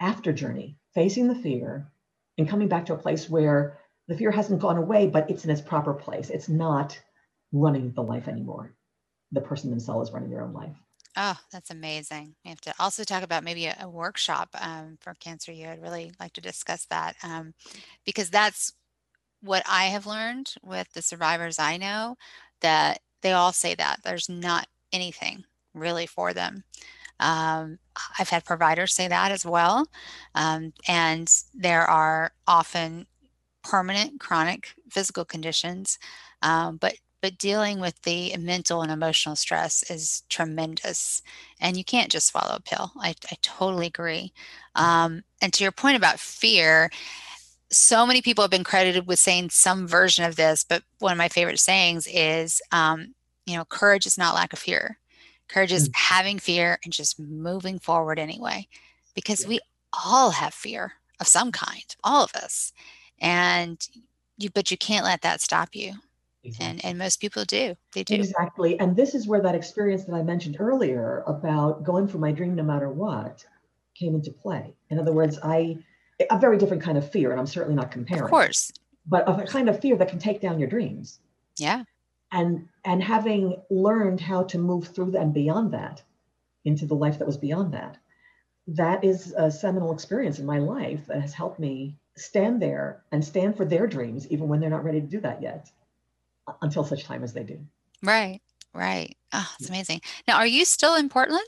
after 0.00 0.32
journey, 0.32 0.76
facing 0.94 1.26
the 1.26 1.34
fear 1.34 1.88
and 2.38 2.48
coming 2.48 2.68
back 2.68 2.86
to 2.86 2.94
a 2.94 2.98
place 2.98 3.28
where 3.28 3.76
the 4.06 4.16
fear 4.16 4.30
hasn't 4.30 4.60
gone 4.60 4.76
away, 4.76 5.08
but 5.08 5.28
it's 5.30 5.44
in 5.44 5.50
its 5.50 5.60
proper 5.60 5.94
place. 5.94 6.30
It's 6.30 6.48
not 6.48 7.00
running 7.52 7.92
the 7.92 8.02
life 8.02 8.28
anymore 8.28 8.72
the 9.34 9.40
person 9.40 9.70
themselves 9.70 10.12
running 10.12 10.30
their 10.30 10.42
own 10.42 10.52
life. 10.52 10.76
Oh, 11.16 11.38
that's 11.52 11.70
amazing. 11.70 12.34
We 12.44 12.50
have 12.50 12.60
to 12.62 12.74
also 12.78 13.04
talk 13.04 13.22
about 13.22 13.44
maybe 13.44 13.66
a, 13.66 13.76
a 13.80 13.88
workshop 13.88 14.48
um, 14.60 14.98
for 15.00 15.14
Cancer 15.14 15.52
U. 15.52 15.68
I'd 15.68 15.82
really 15.82 16.12
like 16.18 16.32
to 16.32 16.40
discuss 16.40 16.86
that 16.86 17.14
um, 17.22 17.54
because 18.04 18.30
that's 18.30 18.72
what 19.40 19.62
I 19.68 19.84
have 19.86 20.06
learned 20.06 20.54
with 20.62 20.92
the 20.92 21.02
survivors 21.02 21.58
I 21.58 21.76
know 21.76 22.16
that 22.62 23.00
they 23.22 23.32
all 23.32 23.52
say 23.52 23.74
that 23.76 24.00
there's 24.02 24.28
not 24.28 24.66
anything 24.92 25.44
really 25.72 26.06
for 26.06 26.32
them. 26.32 26.64
Um, 27.20 27.78
I've 28.18 28.30
had 28.30 28.44
providers 28.44 28.92
say 28.94 29.06
that 29.06 29.30
as 29.30 29.46
well. 29.46 29.86
Um, 30.34 30.72
and 30.88 31.32
there 31.54 31.82
are 31.82 32.32
often 32.46 33.06
permanent 33.62 34.20
chronic 34.20 34.74
physical 34.90 35.24
conditions, 35.24 35.98
um, 36.42 36.76
but 36.76 36.94
but 37.24 37.38
dealing 37.38 37.80
with 37.80 38.02
the 38.02 38.36
mental 38.36 38.82
and 38.82 38.92
emotional 38.92 39.34
stress 39.34 39.82
is 39.90 40.24
tremendous 40.28 41.22
and 41.58 41.74
you 41.74 41.82
can't 41.82 42.12
just 42.12 42.26
swallow 42.26 42.56
a 42.56 42.60
pill 42.60 42.92
i, 43.00 43.14
I 43.32 43.36
totally 43.40 43.86
agree 43.86 44.30
um, 44.74 45.22
and 45.40 45.50
to 45.54 45.64
your 45.64 45.72
point 45.72 45.96
about 45.96 46.20
fear 46.20 46.90
so 47.70 48.04
many 48.04 48.20
people 48.20 48.44
have 48.44 48.50
been 48.50 48.62
credited 48.62 49.06
with 49.06 49.18
saying 49.18 49.48
some 49.48 49.88
version 49.88 50.22
of 50.26 50.36
this 50.36 50.64
but 50.64 50.82
one 50.98 51.12
of 51.12 51.16
my 51.16 51.30
favorite 51.30 51.60
sayings 51.60 52.06
is 52.12 52.60
um, 52.72 53.14
you 53.46 53.56
know 53.56 53.64
courage 53.64 54.04
is 54.04 54.18
not 54.18 54.34
lack 54.34 54.52
of 54.52 54.58
fear 54.58 54.98
courage 55.48 55.72
is 55.72 55.88
mm. 55.88 55.94
having 55.96 56.38
fear 56.38 56.78
and 56.84 56.92
just 56.92 57.18
moving 57.18 57.78
forward 57.78 58.18
anyway 58.18 58.68
because 59.14 59.44
yeah. 59.44 59.48
we 59.48 59.60
all 60.04 60.28
have 60.28 60.52
fear 60.52 60.92
of 61.20 61.26
some 61.26 61.50
kind 61.50 61.96
all 62.04 62.22
of 62.22 62.34
us 62.34 62.70
and 63.18 63.88
you 64.36 64.50
but 64.50 64.70
you 64.70 64.76
can't 64.76 65.06
let 65.06 65.22
that 65.22 65.40
stop 65.40 65.70
you 65.72 65.94
Exactly. 66.44 66.70
And, 66.70 66.84
and 66.84 66.98
most 66.98 67.20
people 67.20 67.44
do. 67.44 67.74
They 67.94 68.04
do. 68.04 68.14
Exactly. 68.16 68.78
And 68.78 68.94
this 68.94 69.14
is 69.14 69.26
where 69.26 69.40
that 69.40 69.54
experience 69.54 70.04
that 70.04 70.14
I 70.14 70.22
mentioned 70.22 70.56
earlier 70.60 71.24
about 71.26 71.84
going 71.84 72.06
for 72.06 72.18
my 72.18 72.32
dream 72.32 72.54
no 72.54 72.62
matter 72.62 72.90
what 72.90 73.44
came 73.98 74.14
into 74.14 74.30
play. 74.30 74.74
In 74.90 74.98
other 74.98 75.12
words, 75.12 75.38
I, 75.42 75.78
a 76.30 76.38
very 76.38 76.58
different 76.58 76.82
kind 76.82 76.98
of 76.98 77.10
fear, 77.10 77.30
and 77.30 77.40
I'm 77.40 77.46
certainly 77.46 77.76
not 77.76 77.90
comparing. 77.90 78.24
Of 78.24 78.30
course. 78.30 78.72
But 79.06 79.26
of 79.26 79.38
a 79.38 79.44
kind 79.44 79.68
of 79.68 79.80
fear 79.80 79.96
that 79.96 80.08
can 80.08 80.18
take 80.18 80.40
down 80.40 80.58
your 80.58 80.68
dreams. 80.68 81.18
Yeah. 81.56 81.84
And 82.32 82.68
and 82.84 83.02
having 83.02 83.62
learned 83.70 84.20
how 84.20 84.44
to 84.44 84.58
move 84.58 84.88
through 84.88 85.16
and 85.16 85.32
beyond 85.32 85.72
that 85.72 86.02
into 86.64 86.86
the 86.86 86.94
life 86.94 87.18
that 87.18 87.26
was 87.26 87.36
beyond 87.36 87.74
that, 87.74 87.98
that 88.66 89.04
is 89.04 89.32
a 89.36 89.50
seminal 89.50 89.92
experience 89.92 90.38
in 90.38 90.46
my 90.46 90.58
life 90.58 91.06
that 91.06 91.20
has 91.20 91.34
helped 91.34 91.60
me 91.60 91.96
stand 92.16 92.60
there 92.60 93.02
and 93.12 93.24
stand 93.24 93.56
for 93.56 93.64
their 93.64 93.86
dreams, 93.86 94.26
even 94.30 94.48
when 94.48 94.60
they're 94.60 94.70
not 94.70 94.84
ready 94.84 95.00
to 95.00 95.06
do 95.06 95.20
that 95.20 95.42
yet, 95.42 95.70
until 96.62 96.84
such 96.84 97.04
time 97.04 97.22
as 97.22 97.32
they 97.32 97.44
do. 97.44 97.58
Right, 98.02 98.40
right. 98.72 99.16
Oh, 99.32 99.50
it's 99.58 99.68
amazing. 99.68 100.00
Now, 100.28 100.36
are 100.36 100.46
you 100.46 100.64
still 100.64 100.94
in 100.94 101.08
Portland? 101.08 101.46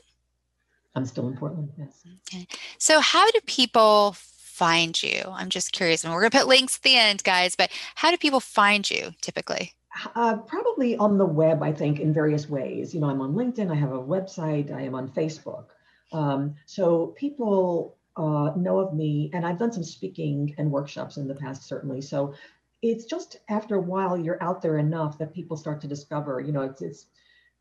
I'm 0.95 1.05
still 1.05 1.27
in 1.27 1.37
Portland, 1.37 1.71
yes. 1.77 2.03
Okay. 2.27 2.47
So, 2.79 2.99
how 2.99 3.29
do 3.31 3.39
people 3.45 4.15
find 4.17 5.01
you? 5.01 5.21
I'm 5.27 5.49
just 5.49 5.71
curious, 5.71 6.03
and 6.03 6.11
we're 6.11 6.21
going 6.21 6.31
to 6.31 6.37
put 6.39 6.47
links 6.47 6.77
at 6.77 6.81
the 6.81 6.95
end, 6.95 7.23
guys, 7.23 7.55
but 7.55 7.69
how 7.95 8.09
do 8.09 8.17
people 8.17 8.39
find 8.39 8.89
you 8.89 9.13
typically? 9.21 9.73
Uh, 10.15 10.37
probably 10.37 10.97
on 10.97 11.17
the 11.17 11.25
web, 11.25 11.63
I 11.63 11.71
think, 11.71 11.99
in 11.99 12.13
various 12.13 12.49
ways. 12.49 12.93
You 12.93 13.01
know, 13.01 13.09
I'm 13.09 13.21
on 13.21 13.33
LinkedIn, 13.33 13.71
I 13.71 13.75
have 13.75 13.91
a 13.91 13.99
website, 13.99 14.71
I 14.71 14.81
am 14.81 14.95
on 14.95 15.09
Facebook. 15.09 15.65
Um, 16.11 16.55
so 16.65 17.07
people 17.17 17.97
uh, 18.15 18.51
know 18.55 18.79
of 18.79 18.93
me, 18.93 19.29
and 19.33 19.45
I've 19.45 19.59
done 19.59 19.71
some 19.71 19.83
speaking 19.83 20.55
and 20.57 20.71
workshops 20.71 21.17
in 21.17 21.27
the 21.27 21.35
past, 21.35 21.67
certainly. 21.67 22.01
So 22.01 22.33
it's 22.81 23.05
just 23.05 23.37
after 23.49 23.75
a 23.75 23.81
while 23.81 24.17
you're 24.17 24.41
out 24.41 24.61
there 24.61 24.77
enough 24.77 25.17
that 25.17 25.33
people 25.33 25.57
start 25.57 25.81
to 25.81 25.87
discover. 25.87 26.39
You 26.39 26.51
know, 26.51 26.61
it's 26.61 26.81
it's 26.81 27.07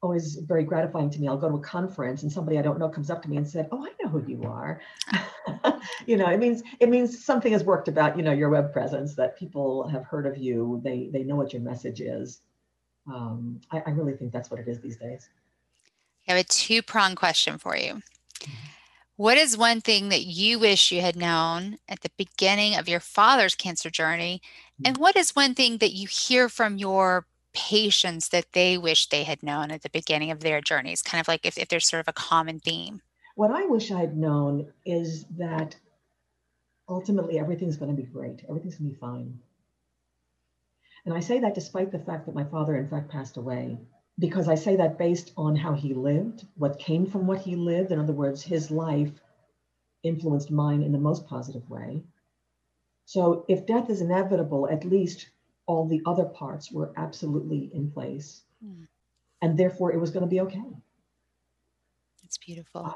always 0.02 0.36
very 0.36 0.64
gratifying 0.64 1.10
to 1.10 1.20
me. 1.20 1.28
I'll 1.28 1.38
go 1.38 1.48
to 1.48 1.56
a 1.56 1.60
conference 1.60 2.22
and 2.22 2.30
somebody 2.30 2.58
I 2.58 2.62
don't 2.62 2.78
know 2.78 2.88
comes 2.88 3.10
up 3.10 3.22
to 3.22 3.30
me 3.30 3.36
and 3.36 3.48
said, 3.48 3.68
"Oh, 3.72 3.84
I 3.84 3.90
know 4.02 4.10
who 4.10 4.24
you 4.26 4.44
are." 4.44 4.80
you 6.06 6.16
know, 6.16 6.28
it 6.28 6.38
means 6.38 6.62
it 6.80 6.88
means 6.88 7.24
something 7.24 7.52
has 7.52 7.64
worked 7.64 7.88
about 7.88 8.16
you 8.16 8.22
know 8.22 8.32
your 8.32 8.50
web 8.50 8.72
presence 8.72 9.14
that 9.14 9.38
people 9.38 9.88
have 9.88 10.04
heard 10.04 10.26
of 10.26 10.36
you. 10.36 10.80
They 10.84 11.08
they 11.12 11.22
know 11.22 11.36
what 11.36 11.52
your 11.52 11.62
message 11.62 12.00
is. 12.00 12.40
Um, 13.06 13.60
I, 13.70 13.82
I 13.86 13.90
really 13.90 14.14
think 14.14 14.32
that's 14.32 14.50
what 14.50 14.60
it 14.60 14.68
is 14.68 14.80
these 14.80 14.96
days. 14.96 15.28
I 16.28 16.32
have 16.32 16.40
a 16.40 16.44
two 16.44 16.82
prong 16.82 17.14
question 17.14 17.56
for 17.56 17.76
you. 17.76 18.02
What 19.16 19.38
is 19.38 19.56
one 19.56 19.80
thing 19.80 20.10
that 20.10 20.24
you 20.24 20.58
wish 20.58 20.92
you 20.92 21.00
had 21.00 21.16
known 21.16 21.78
at 21.88 22.00
the 22.00 22.10
beginning 22.18 22.76
of 22.76 22.86
your 22.86 23.00
father's 23.00 23.54
cancer 23.54 23.88
journey? 23.88 24.42
And 24.84 24.96
mm. 24.96 25.00
what 25.00 25.16
is 25.16 25.34
one 25.34 25.54
thing 25.54 25.78
that 25.78 25.92
you 25.92 26.06
hear 26.06 26.50
from 26.50 26.76
your 26.76 27.26
patients 27.54 28.28
that 28.28 28.52
they 28.52 28.76
wish 28.76 29.08
they 29.08 29.24
had 29.24 29.42
known 29.42 29.70
at 29.70 29.82
the 29.82 29.88
beginning 29.88 30.30
of 30.30 30.40
their 30.40 30.60
journeys? 30.60 31.00
Kind 31.00 31.20
of 31.20 31.28
like 31.28 31.46
if, 31.46 31.56
if 31.56 31.68
there's 31.68 31.88
sort 31.88 32.00
of 32.00 32.08
a 32.08 32.12
common 32.12 32.60
theme. 32.60 33.00
What 33.36 33.50
I 33.50 33.64
wish 33.64 33.90
I'd 33.90 34.16
known 34.16 34.72
is 34.84 35.24
that 35.38 35.76
ultimately 36.86 37.38
everything's 37.38 37.78
going 37.78 37.96
to 37.96 38.02
be 38.02 38.06
great, 38.06 38.42
everything's 38.48 38.76
going 38.76 38.90
to 38.90 38.94
be 38.94 39.00
fine. 39.00 39.38
And 41.06 41.14
I 41.14 41.20
say 41.20 41.40
that 41.40 41.54
despite 41.54 41.90
the 41.90 42.00
fact 42.00 42.26
that 42.26 42.34
my 42.34 42.44
father, 42.44 42.76
in 42.76 42.88
fact, 42.88 43.10
passed 43.10 43.38
away 43.38 43.78
because 44.18 44.48
I 44.48 44.54
say 44.54 44.76
that 44.76 44.98
based 44.98 45.32
on 45.36 45.56
how 45.56 45.74
he 45.74 45.94
lived, 45.94 46.46
what 46.56 46.78
came 46.78 47.06
from 47.06 47.26
what 47.26 47.40
he 47.40 47.54
lived. 47.54 47.92
In 47.92 47.98
other 47.98 48.12
words, 48.12 48.42
his 48.42 48.70
life 48.70 49.12
influenced 50.02 50.50
mine 50.50 50.82
in 50.82 50.92
the 50.92 50.98
most 50.98 51.26
positive 51.26 51.68
way. 51.68 52.02
So 53.04 53.44
if 53.48 53.66
death 53.66 53.90
is 53.90 54.00
inevitable, 54.00 54.68
at 54.68 54.84
least 54.84 55.28
all 55.66 55.86
the 55.86 56.02
other 56.06 56.24
parts 56.24 56.72
were 56.72 56.92
absolutely 56.96 57.70
in 57.74 57.90
place. 57.90 58.42
Mm. 58.64 58.86
And 59.42 59.58
therefore, 59.58 59.92
it 59.92 59.98
was 59.98 60.10
going 60.10 60.24
to 60.24 60.30
be 60.30 60.40
okay. 60.40 60.64
It's 62.24 62.38
beautiful. 62.38 62.86
Uh, 62.86 62.92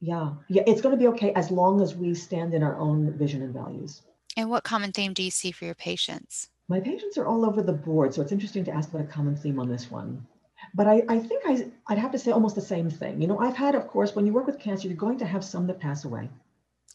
yeah. 0.00 0.30
Yeah. 0.48 0.62
It's 0.66 0.80
going 0.80 0.94
to 0.94 0.98
be 0.98 1.08
okay 1.08 1.32
as 1.34 1.50
long 1.50 1.80
as 1.80 1.94
we 1.94 2.14
stand 2.14 2.54
in 2.54 2.62
our 2.62 2.78
own 2.78 3.12
vision 3.18 3.42
and 3.42 3.52
values. 3.52 4.02
And 4.36 4.48
what 4.48 4.64
common 4.64 4.92
theme 4.92 5.12
do 5.12 5.22
you 5.22 5.30
see 5.30 5.50
for 5.50 5.64
your 5.64 5.74
patients? 5.74 6.48
My 6.68 6.80
patients 6.80 7.18
are 7.18 7.26
all 7.26 7.44
over 7.44 7.62
the 7.62 7.72
board. 7.72 8.14
So 8.14 8.22
it's 8.22 8.32
interesting 8.32 8.64
to 8.64 8.70
ask 8.70 8.90
about 8.90 9.02
a 9.02 9.08
common 9.08 9.36
theme 9.36 9.58
on 9.58 9.68
this 9.68 9.90
one. 9.90 10.26
But 10.74 10.86
I, 10.86 11.02
I 11.08 11.18
think 11.18 11.42
I, 11.46 11.66
I'd 11.88 11.98
have 11.98 12.12
to 12.12 12.18
say 12.18 12.30
almost 12.30 12.54
the 12.54 12.60
same 12.60 12.90
thing. 12.90 13.20
You 13.20 13.28
know, 13.28 13.38
I've 13.38 13.56
had, 13.56 13.74
of 13.74 13.88
course, 13.88 14.14
when 14.14 14.26
you 14.26 14.32
work 14.32 14.46
with 14.46 14.58
cancer, 14.58 14.88
you're 14.88 14.96
going 14.96 15.18
to 15.18 15.26
have 15.26 15.44
some 15.44 15.66
that 15.66 15.80
pass 15.80 16.04
away. 16.04 16.28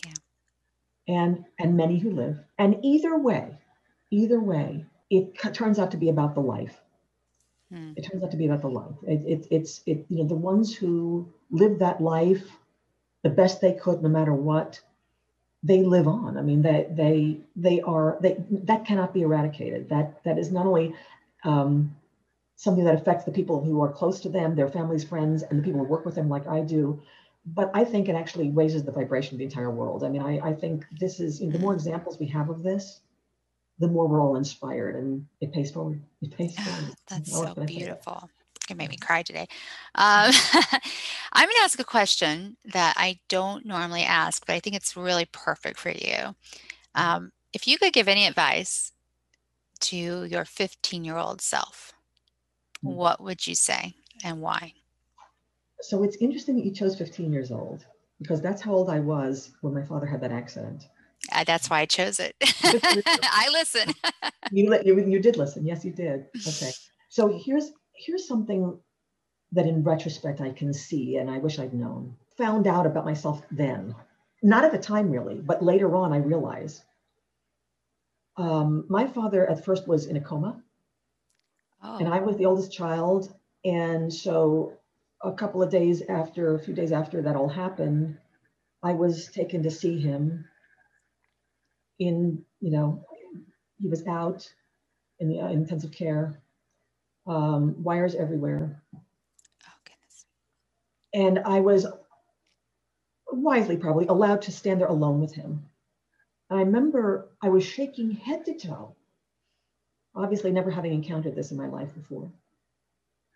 Yeah. 0.05 0.13
And 1.07 1.45
and 1.59 1.77
many 1.77 1.99
who 1.99 2.11
live. 2.11 2.39
And 2.57 2.77
either 2.83 3.17
way, 3.17 3.57
either 4.11 4.39
way, 4.39 4.85
it 5.09 5.35
turns 5.53 5.79
out 5.79 5.91
to 5.91 5.97
be 5.97 6.09
about 6.09 6.35
the 6.35 6.41
life. 6.41 6.79
Hmm. 7.71 7.93
It 7.95 8.03
turns 8.03 8.23
out 8.23 8.31
to 8.31 8.38
be 8.38 8.45
about 8.45 8.61
the 8.61 8.69
life. 8.69 8.95
It, 9.07 9.21
it, 9.25 9.47
it's 9.51 9.81
it 9.85 10.05
you 10.09 10.17
know 10.17 10.27
the 10.27 10.35
ones 10.35 10.75
who 10.75 11.31
live 11.51 11.79
that 11.79 12.01
life 12.01 12.43
the 13.25 13.29
best 13.31 13.59
they 13.59 13.73
could, 13.73 14.03
no 14.03 14.09
matter 14.09 14.33
what, 14.33 14.79
they 15.63 15.81
live 15.81 16.07
on. 16.07 16.38
I 16.38 16.43
mean, 16.43 16.61
they 16.61 16.88
they 16.91 17.39
they 17.55 17.81
are 17.81 18.19
they 18.21 18.38
that 18.51 18.85
cannot 18.85 19.15
be 19.15 19.21
eradicated. 19.23 19.89
That 19.89 20.23
that 20.25 20.38
is 20.38 20.51
not 20.51 20.67
only 20.67 20.93
um, 21.43 21.95
something 22.55 22.85
that 22.85 22.95
affects 22.95 23.25
the 23.25 23.31
people 23.31 23.63
who 23.63 23.81
are 23.81 23.91
close 23.91 24.19
to 24.21 24.29
them, 24.29 24.55
their 24.55 24.69
families, 24.69 25.03
friends, 25.03 25.43
and 25.43 25.59
the 25.59 25.63
people 25.63 25.79
who 25.79 25.85
work 25.85 26.05
with 26.05 26.15
them, 26.15 26.29
like 26.29 26.47
I 26.47 26.61
do. 26.61 27.01
But 27.45 27.69
I 27.73 27.83
think 27.83 28.09
it 28.09 28.15
actually 28.15 28.49
raises 28.49 28.83
the 28.83 28.91
vibration 28.91 29.35
of 29.35 29.39
the 29.39 29.45
entire 29.45 29.69
world. 29.69 30.03
I 30.03 30.09
mean, 30.09 30.21
I, 30.21 30.39
I 30.39 30.53
think 30.53 30.85
this 30.99 31.19
is 31.19 31.41
you 31.41 31.47
know, 31.47 31.53
the 31.53 31.59
more 31.59 31.73
examples 31.73 32.19
we 32.19 32.27
have 32.27 32.49
of 32.49 32.63
this, 32.63 33.01
the 33.79 33.87
more 33.87 34.07
we're 34.07 34.21
all 34.21 34.35
inspired, 34.35 34.95
and 34.95 35.27
it 35.41 35.51
pays 35.53 35.71
forward. 35.71 36.01
It 36.21 36.35
pays 36.35 36.55
forward. 36.59 36.95
That's 37.07 37.31
so 37.31 37.53
beautiful. 37.65 38.29
It 38.69 38.77
made 38.77 38.89
me 38.89 38.97
cry 38.97 39.21
today. 39.21 39.47
Um, 39.93 40.31
I'm 41.33 41.45
going 41.47 41.55
to 41.55 41.61
ask 41.61 41.79
a 41.79 41.83
question 41.83 42.57
that 42.73 42.95
I 42.97 43.19
don't 43.27 43.63
normally 43.63 44.01
ask, 44.01 44.43
but 44.45 44.55
I 44.55 44.59
think 44.59 44.75
it's 44.75 44.97
really 44.97 45.25
perfect 45.31 45.77
for 45.77 45.91
you. 45.91 46.35
Um, 46.95 47.31
if 47.53 47.67
you 47.67 47.77
could 47.77 47.93
give 47.93 48.07
any 48.07 48.25
advice 48.25 48.91
to 49.81 50.25
your 50.25 50.45
15 50.45 51.03
year 51.03 51.17
old 51.17 51.41
self. 51.41 51.94
What 52.85 53.21
would 53.21 53.45
you 53.45 53.55
say 53.55 53.95
and 54.23 54.41
why? 54.41 54.73
So 55.81 56.03
it's 56.03 56.17
interesting 56.17 56.55
that 56.55 56.65
you 56.65 56.71
chose 56.71 56.97
15 56.97 57.31
years 57.31 57.51
old 57.51 57.85
because 58.19 58.41
that's 58.41 58.61
how 58.61 58.73
old 58.73 58.89
I 58.89 58.99
was 58.99 59.51
when 59.61 59.73
my 59.73 59.83
father 59.83 60.05
had 60.05 60.21
that 60.21 60.31
accident. 60.31 60.87
Uh, 61.31 61.43
that's 61.43 61.69
why 61.69 61.79
I 61.79 61.85
chose 61.85 62.19
it. 62.19 62.35
I 62.63 63.49
listen. 63.51 63.93
you, 64.51 64.79
you, 64.83 65.05
you 65.07 65.19
did 65.19 65.37
listen. 65.37 65.65
Yes, 65.65 65.83
you 65.85 65.91
did. 65.91 66.25
Okay. 66.47 66.71
So 67.07 67.39
here's 67.45 67.71
here's 67.93 68.27
something 68.27 68.77
that 69.53 69.65
in 69.65 69.83
retrospect 69.83 70.41
I 70.41 70.51
can 70.51 70.73
see 70.73 71.15
and 71.15 71.31
I 71.31 71.37
wish 71.37 71.59
I'd 71.59 71.73
known. 71.73 72.13
Found 72.35 72.67
out 72.67 72.85
about 72.85 73.05
myself 73.05 73.41
then. 73.51 73.95
Not 74.43 74.65
at 74.65 74.73
the 74.73 74.77
time 74.77 75.09
really, 75.09 75.35
but 75.35 75.63
later 75.63 75.95
on 75.95 76.11
I 76.11 76.17
realized. 76.17 76.83
Um, 78.35 78.83
my 78.89 79.07
father 79.07 79.49
at 79.49 79.63
first 79.63 79.87
was 79.87 80.07
in 80.07 80.17
a 80.17 80.19
coma 80.19 80.61
Oh. 81.83 81.97
And 81.97 82.07
I 82.07 82.19
was 82.19 82.38
the 82.38 82.45
oldest 82.45 82.71
child. 82.71 83.33
And 83.63 84.13
so 84.13 84.73
a 85.21 85.31
couple 85.31 85.63
of 85.63 85.69
days 85.69 86.03
after, 86.07 86.55
a 86.55 86.59
few 86.59 86.73
days 86.73 86.91
after 86.91 87.21
that 87.21 87.35
all 87.35 87.49
happened, 87.49 88.17
I 88.83 88.93
was 88.93 89.27
taken 89.27 89.63
to 89.63 89.71
see 89.71 89.99
him 89.99 90.45
in, 91.99 92.43
you 92.59 92.71
know, 92.71 93.05
he 93.81 93.88
was 93.88 94.05
out 94.07 94.47
in 95.19 95.29
the 95.29 95.39
uh, 95.39 95.49
intensive 95.49 95.91
care, 95.91 96.39
um, 97.27 97.81
wires 97.83 98.15
everywhere. 98.15 98.81
Oh, 98.95 98.99
goodness. 99.85 100.25
And 101.13 101.39
I 101.39 101.61
was 101.61 101.88
wisely 103.31 103.77
probably 103.77 104.07
allowed 104.07 104.43
to 104.43 104.51
stand 104.51 104.81
there 104.81 104.88
alone 104.88 105.19
with 105.19 105.33
him. 105.33 105.65
And 106.49 106.59
I 106.59 106.63
remember 106.63 107.29
I 107.41 107.49
was 107.49 107.65
shaking 107.65 108.11
head 108.11 108.45
to 108.45 108.53
toe 108.53 108.95
obviously 110.15 110.51
never 110.51 110.71
having 110.71 110.93
encountered 110.93 111.36
this 111.36 111.51
in 111.51 111.58
my 111.58 111.67
life 111.67 111.93
before. 111.93 112.32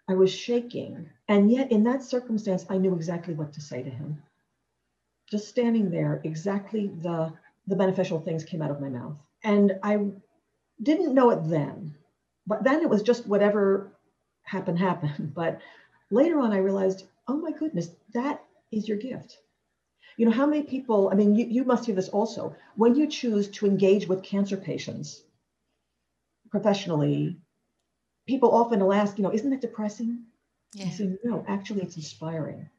I 0.07 0.13
was 0.13 0.31
shaking. 0.31 1.09
And 1.27 1.51
yet, 1.51 1.71
in 1.71 1.83
that 1.83 2.03
circumstance, 2.03 2.65
I 2.69 2.77
knew 2.77 2.95
exactly 2.95 3.33
what 3.33 3.53
to 3.53 3.61
say 3.61 3.83
to 3.83 3.89
him. 3.89 4.21
Just 5.29 5.49
standing 5.49 5.91
there, 5.91 6.21
exactly 6.23 6.87
the, 6.87 7.31
the 7.67 7.75
beneficial 7.75 8.19
things 8.19 8.43
came 8.43 8.61
out 8.61 8.71
of 8.71 8.81
my 8.81 8.89
mouth. 8.89 9.15
And 9.43 9.77
I 9.83 10.07
didn't 10.81 11.13
know 11.13 11.29
it 11.29 11.47
then, 11.47 11.95
but 12.47 12.63
then 12.63 12.81
it 12.81 12.89
was 12.89 13.03
just 13.03 13.27
whatever 13.27 13.91
happened, 14.41 14.79
happened. 14.89 15.33
But 15.35 15.59
later 16.09 16.39
on, 16.39 16.53
I 16.53 16.57
realized, 16.57 17.05
oh 17.27 17.37
my 17.37 17.51
goodness, 17.51 17.89
that 18.13 18.43
is 18.71 18.87
your 18.87 18.97
gift. 18.97 19.37
You 20.17 20.25
know, 20.25 20.31
how 20.31 20.47
many 20.47 20.63
people, 20.63 21.09
I 21.11 21.15
mean, 21.15 21.35
you, 21.35 21.45
you 21.45 21.63
must 21.63 21.85
hear 21.85 21.95
this 21.95 22.09
also, 22.09 22.55
when 22.75 22.95
you 22.95 23.07
choose 23.07 23.47
to 23.49 23.67
engage 23.67 24.07
with 24.07 24.23
cancer 24.23 24.57
patients, 24.57 25.21
professionally, 26.49 27.37
people 28.27 28.51
often 28.53 28.79
will 28.79 28.93
ask, 28.93 29.17
you 29.17 29.23
know, 29.23 29.33
isn't 29.33 29.49
that 29.49 29.61
depressing? 29.61 30.23
Yeah. 30.73 30.85
I 30.85 30.89
say, 30.89 31.17
no, 31.23 31.43
actually, 31.47 31.81
it's 31.81 31.95
inspiring. 31.95 32.69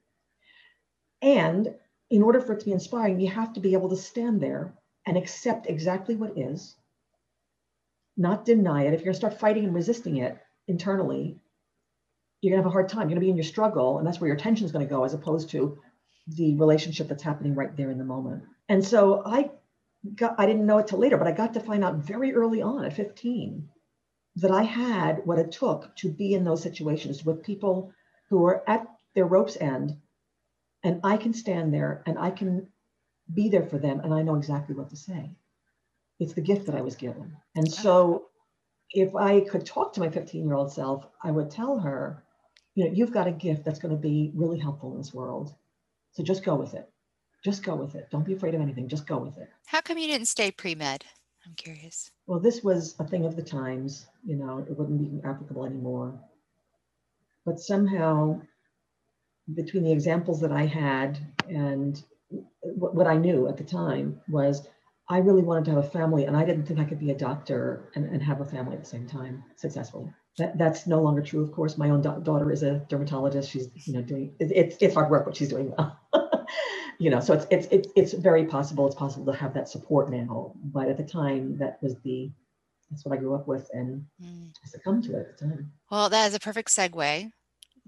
And 1.23 1.75
in 2.11 2.23
order 2.23 2.41
for 2.41 2.53
it 2.53 2.61
to 2.61 2.67
be 2.67 2.73
inspiring, 2.73 3.21
you 3.21 3.29
have 3.29 3.53
to 3.55 3.61
be 3.61 3.75
able 3.75 3.89
to 3.91 3.97
stand 3.97 4.41
there 4.41 4.73
and 5.07 5.17
accept 5.17 5.69
exactly 5.69 6.17
what 6.17 6.39
is, 6.39 6.77
not 8.17 8.45
deny 8.45 8.85
it. 8.85 8.95
If 8.95 9.01
you're 9.01 9.07
going 9.07 9.15
to 9.15 9.19
start 9.19 9.41
fighting 9.41 9.65
and 9.65 9.75
resisting 9.75 10.19
it 10.19 10.39
internally, 10.69 11.39
you're 12.41 12.53
going 12.53 12.63
to 12.63 12.65
have 12.65 12.71
a 12.71 12.73
hard 12.73 12.89
time. 12.89 13.03
You're 13.03 13.19
going 13.19 13.21
to 13.21 13.27
be 13.27 13.31
in 13.31 13.37
your 13.37 13.45
struggle, 13.45 13.99
and 13.99 14.07
that's 14.07 14.21
where 14.21 14.29
your 14.29 14.37
attention 14.37 14.65
is 14.65 14.73
going 14.73 14.87
to 14.87 14.95
go, 14.95 15.05
as 15.05 15.15
opposed 15.15 15.51
to 15.51 15.79
the 16.27 16.55
relationship 16.57 17.09
that's 17.09 17.23
happening 17.23 17.55
right 17.55 17.77
there 17.77 17.91
in 17.91 17.99
the 17.99 18.05
moment. 18.05 18.45
And 18.69 18.85
so 18.85 19.23
I 19.27 19.51
got, 20.15 20.35
I 20.39 20.47
didn't 20.47 20.67
know 20.67 20.79
it 20.79 20.87
till 20.87 20.99
later, 20.99 21.17
but 21.17 21.27
I 21.27 21.33
got 21.33 21.55
to 21.55 21.61
find 21.61 21.85
out 21.85 21.97
very 21.97 22.35
early 22.35 22.63
on 22.63 22.85
at 22.85 22.95
15 22.95 23.69
that 24.37 24.51
I 24.51 24.63
had 24.63 25.27
what 25.27 25.39
it 25.39 25.53
took 25.53 25.95
to 25.97 26.11
be 26.11 26.35
in 26.35 26.45
those 26.45 26.63
situations 26.63 27.25
with 27.25 27.43
people 27.43 27.93
who 28.29 28.45
are 28.47 28.69
at 28.69 28.87
their 29.15 29.27
rope's 29.27 29.57
end. 29.57 29.97
And 30.83 31.01
I 31.05 31.17
can 31.17 31.35
stand 31.35 31.75
there 31.75 32.03
and 32.07 32.19
I 32.19 32.31
can 32.31 32.69
be 33.33 33.49
there 33.49 33.67
for 33.67 33.79
them 33.79 34.01
and 34.01 34.15
I 34.15 34.23
know 34.23 34.37
exactly 34.37 34.75
what 34.75 34.91
to 34.91 34.97
say. 34.97 35.31
It's 36.19 36.33
the 36.35 36.41
gift 36.41 36.67
that 36.67 36.75
I 36.75 36.83
was 36.83 36.97
given. 36.97 37.37
And 37.55 37.71
so 37.71 38.27
if 38.91 39.15
I 39.15 39.41
could 39.41 39.67
talk 39.67 39.93
to 39.95 40.01
my 40.01 40.09
15 40.09 40.45
year 40.45 40.55
old 40.55 40.73
self, 40.73 41.07
I 41.23 41.31
would 41.31 41.51
tell 41.51 41.79
her, 41.79 42.23
you 42.75 42.85
know, 42.85 42.93
you've 42.93 43.13
got 43.13 43.27
a 43.29 43.33
gift 43.33 43.65
that's 43.65 43.79
going 43.79 43.95
to 43.95 44.01
be 44.01 44.33
really 44.35 44.59
helpful 44.59 44.93
in 44.93 44.99
this 44.99 45.13
world. 45.13 45.55
So 46.13 46.23
just 46.23 46.45
go 46.45 46.55
with 46.57 46.75
it. 46.75 46.91
Just 47.45 47.63
go 47.63 47.75
with 47.75 47.95
it. 47.95 48.09
Don't 48.11 48.25
be 48.25 48.35
afraid 48.35 48.55
of 48.55 48.61
anything. 48.61 48.89
Just 48.89 49.07
go 49.07 49.19
with 49.19 49.39
it. 49.39 49.49
How 49.67 49.81
come 49.81 49.99
you 49.99 50.07
didn't 50.07 50.29
stay 50.29 50.51
pre 50.51 50.75
med? 50.75 51.05
I'm 51.47 51.55
curious. 51.55 52.11
Well, 52.27 52.39
this 52.41 52.63
was 52.63 52.95
a 52.99 53.05
thing 53.07 53.25
of 53.25 53.35
the 53.35 53.43
times, 53.43 54.07
you 54.25 54.37
know, 54.37 54.59
it 54.59 54.77
wouldn't 54.77 55.01
be 55.01 55.27
applicable 55.27 55.65
anymore. 55.65 56.21
But 57.47 57.59
somehow, 57.59 58.43
between 59.55 59.85
the 59.85 59.93
examples 59.93 60.41
that 60.43 60.53
I 60.53 60.67
had 60.67 61.19
and 61.49 62.03
what 62.63 63.07
I 63.07 63.17
knew 63.17 63.49
at 63.49 63.57
the 63.57 63.65
time 63.65 64.21
was 64.29 64.69
I 65.09 65.19
really 65.19 65.43
wanted 65.43 65.65
to 65.65 65.71
have 65.73 65.85
a 65.85 65.89
family, 65.89 66.27
and 66.27 66.37
I 66.37 66.45
didn't 66.45 66.67
think 66.67 66.79
I 66.79 66.85
could 66.85 67.01
be 67.01 67.11
a 67.11 67.17
doctor 67.17 67.91
and, 67.97 68.05
and 68.05 68.23
have 68.23 68.41
a 68.41 68.45
family 68.45 68.75
at 68.77 68.85
the 68.85 68.89
same 68.89 69.09
time 69.09 69.43
successfully. 69.57 70.13
That, 70.39 70.57
that's 70.57 70.87
no 70.87 71.03
longer 71.03 71.21
true, 71.21 71.43
of 71.43 71.51
course. 71.51 71.77
My 71.77 71.91
own 71.91 72.01
da- 72.01 72.21
daughter 72.21 72.53
is 72.53 72.63
a 72.63 72.79
dermatologist. 72.89 73.51
She's, 73.51 73.71
you 73.89 73.95
know, 73.95 74.03
doing 74.03 74.35
it, 74.39 74.53
it's 74.53 74.77
it's 74.81 74.95
hard 74.95 75.11
work, 75.11 75.25
but 75.25 75.37
she's 75.37 75.49
doing 75.49 75.73
well. 75.77 75.99
you 77.01 77.11
know, 77.11 77.21
so 77.21 77.33
it's 77.35 77.47
it's 77.51 77.67
it's 77.71 77.89
it's 77.97 78.13
very 78.13 78.45
possible. 78.45 78.87
It's 78.87 78.95
possible 78.95 79.33
to 79.33 79.39
have 79.39 79.55
that 79.55 79.69
support 79.69 80.11
now, 80.11 80.53
but 80.63 80.89
at 80.89 80.97
the 80.97 81.05
time, 81.05 81.57
that 81.59 81.79
was 81.83 81.97
the 82.05 82.31
that's 82.91 83.05
what 83.05 83.17
I 83.17 83.21
grew 83.21 83.35
up 83.35 83.49
with, 83.49 83.69
and 83.73 84.05
mm. 84.23 84.51
I 84.63 84.69
succumbed 84.69 85.05
to 85.05 85.17
it 85.17 85.21
at 85.21 85.39
the 85.39 85.47
time. 85.47 85.73
Well, 85.91 86.11
that 86.11 86.27
is 86.29 86.35
a 86.35 86.41
perfect 86.41 86.69
segue 86.69 87.33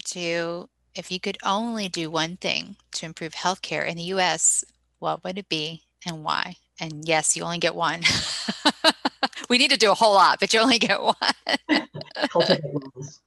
to 0.06 0.68
if 0.94 1.10
you 1.10 1.20
could 1.20 1.38
only 1.44 1.88
do 1.88 2.10
one 2.10 2.36
thing 2.38 2.76
to 2.92 3.06
improve 3.06 3.34
healthcare 3.34 3.86
in 3.86 3.96
the 3.96 4.02
U.S., 4.14 4.64
what 4.98 5.22
would 5.24 5.38
it 5.38 5.48
be 5.48 5.82
and 6.06 6.24
why? 6.24 6.56
And 6.80 7.06
yes, 7.06 7.36
you 7.36 7.42
only 7.42 7.58
get 7.58 7.74
one. 7.74 8.02
we 9.50 9.58
need 9.58 9.70
to 9.70 9.76
do 9.76 9.90
a 9.90 9.94
whole 9.94 10.14
lot, 10.14 10.40
but 10.40 10.54
you 10.54 10.60
only 10.60 10.78
get 10.78 11.00
one. 11.02 11.16
Cultivate 12.30 12.64
wellness. 12.64 13.20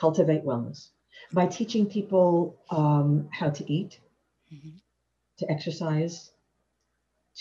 Cultivate 0.00 0.44
wellness 0.44 0.88
by 1.32 1.46
teaching 1.46 1.86
people 1.86 2.58
um, 2.70 3.28
how 3.32 3.50
to 3.50 3.72
eat, 3.72 4.00
mm-hmm. 4.52 4.70
To 5.38 5.50
exercise, 5.50 6.30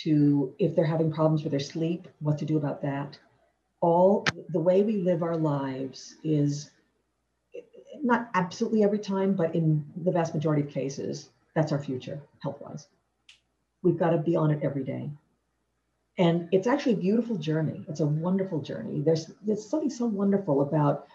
to 0.03 0.53
if 0.59 0.75
they're 0.75 0.85
having 0.85 1.11
problems 1.11 1.43
with 1.43 1.51
their 1.51 1.59
sleep, 1.59 2.07
what 2.19 2.37
to 2.37 2.45
do 2.45 2.57
about 2.57 2.81
that. 2.81 3.17
All 3.81 4.25
the 4.49 4.59
way 4.59 4.83
we 4.83 4.97
live 4.97 5.23
our 5.23 5.37
lives 5.37 6.15
is 6.23 6.71
not 8.03 8.29
absolutely 8.33 8.83
every 8.83 8.99
time, 8.99 9.33
but 9.33 9.55
in 9.55 9.85
the 10.03 10.11
vast 10.11 10.33
majority 10.33 10.63
of 10.63 10.69
cases, 10.69 11.29
that's 11.55 11.71
our 11.71 11.79
future 11.79 12.21
health 12.39 12.61
wise. 12.61 12.87
We've 13.83 13.97
got 13.97 14.11
to 14.11 14.17
be 14.17 14.35
on 14.35 14.51
it 14.51 14.59
every 14.63 14.83
day. 14.83 15.09
And 16.17 16.49
it's 16.51 16.67
actually 16.67 16.93
a 16.93 16.97
beautiful 16.97 17.37
journey. 17.37 17.85
It's 17.87 17.99
a 17.99 18.05
wonderful 18.05 18.61
journey. 18.61 19.01
There's 19.01 19.31
there's 19.45 19.69
something 19.69 19.89
so 19.89 20.05
wonderful 20.05 20.61
about, 20.61 21.07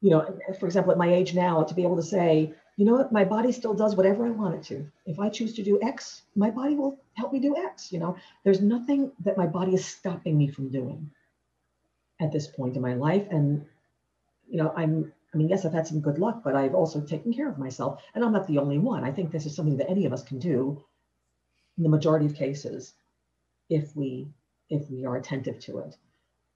you 0.00 0.10
know, 0.10 0.36
for 0.58 0.66
example, 0.66 0.90
at 0.92 0.98
my 0.98 1.12
age 1.12 1.34
now, 1.34 1.62
to 1.62 1.74
be 1.74 1.82
able 1.82 1.96
to 1.96 2.02
say, 2.02 2.52
you 2.76 2.86
know 2.86 2.94
what, 2.94 3.12
my 3.12 3.24
body 3.24 3.52
still 3.52 3.74
does 3.74 3.96
whatever 3.96 4.26
I 4.26 4.30
want 4.30 4.54
it 4.54 4.62
to. 4.64 4.90
If 5.06 5.18
I 5.18 5.28
choose 5.28 5.54
to 5.54 5.62
do 5.62 5.80
X, 5.82 6.22
my 6.34 6.50
body 6.50 6.74
will 6.74 6.98
help 7.14 7.32
me 7.32 7.40
do 7.40 7.56
X. 7.56 7.92
You 7.92 7.98
know, 7.98 8.16
there's 8.44 8.60
nothing 8.60 9.12
that 9.24 9.36
my 9.36 9.46
body 9.46 9.74
is 9.74 9.84
stopping 9.84 10.38
me 10.38 10.48
from 10.48 10.70
doing 10.70 11.10
at 12.20 12.32
this 12.32 12.46
point 12.46 12.76
in 12.76 12.82
my 12.82 12.94
life. 12.94 13.26
And, 13.30 13.66
you 14.48 14.56
know, 14.56 14.72
I'm 14.76 15.12
I 15.34 15.38
mean, 15.38 15.48
yes, 15.48 15.64
I've 15.64 15.72
had 15.72 15.86
some 15.86 16.00
good 16.00 16.18
luck, 16.18 16.42
but 16.44 16.54
I've 16.54 16.74
also 16.74 17.00
taken 17.00 17.32
care 17.32 17.48
of 17.48 17.58
myself. 17.58 18.02
And 18.14 18.22
I'm 18.22 18.32
not 18.32 18.46
the 18.46 18.58
only 18.58 18.78
one. 18.78 19.02
I 19.02 19.10
think 19.10 19.30
this 19.30 19.46
is 19.46 19.56
something 19.56 19.78
that 19.78 19.88
any 19.88 20.04
of 20.04 20.12
us 20.12 20.22
can 20.22 20.38
do 20.38 20.84
in 21.78 21.82
the 21.82 21.88
majority 21.88 22.26
of 22.26 22.34
cases 22.34 22.92
if 23.70 23.96
we 23.96 24.28
if 24.68 24.90
we 24.90 25.06
are 25.06 25.16
attentive 25.16 25.58
to 25.60 25.78
it. 25.78 25.96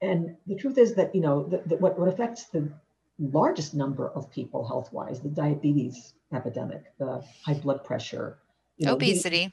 And 0.03 0.37
the 0.47 0.57
truth 0.57 0.77
is 0.77 0.95
that 0.95 1.15
you 1.15 1.23
know 1.23 1.45
that 1.49 1.81
what, 1.81 1.99
what 1.99 2.09
affects 2.09 2.45
the 2.47 2.71
largest 3.19 3.75
number 3.75 4.11
of 4.11 4.31
people 4.31 4.67
health-wise, 4.67 5.21
the 5.21 5.29
diabetes 5.29 6.15
epidemic, 6.33 6.85
the 6.99 7.23
high 7.45 7.55
blood 7.55 7.85
pressure, 7.85 8.39
you 8.77 8.87
know, 8.87 8.95
obesity. 8.95 9.53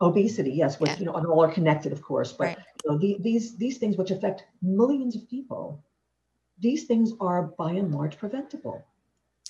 The, 0.00 0.06
obesity, 0.06 0.50
yes, 0.52 0.80
which 0.80 0.90
yeah. 0.90 0.98
you 0.98 1.04
know, 1.06 1.14
and 1.14 1.26
all 1.26 1.42
are 1.42 1.52
connected, 1.52 1.92
of 1.92 2.02
course, 2.02 2.32
but 2.32 2.44
right. 2.44 2.58
you 2.84 2.90
know, 2.90 2.98
the, 2.98 3.16
these 3.20 3.56
these 3.56 3.78
things 3.78 3.96
which 3.96 4.10
affect 4.10 4.44
millions 4.62 5.14
of 5.16 5.28
people, 5.28 5.82
these 6.58 6.84
things 6.84 7.12
are 7.20 7.42
by 7.42 7.72
and 7.72 7.94
large 7.94 8.18
preventable. 8.18 8.84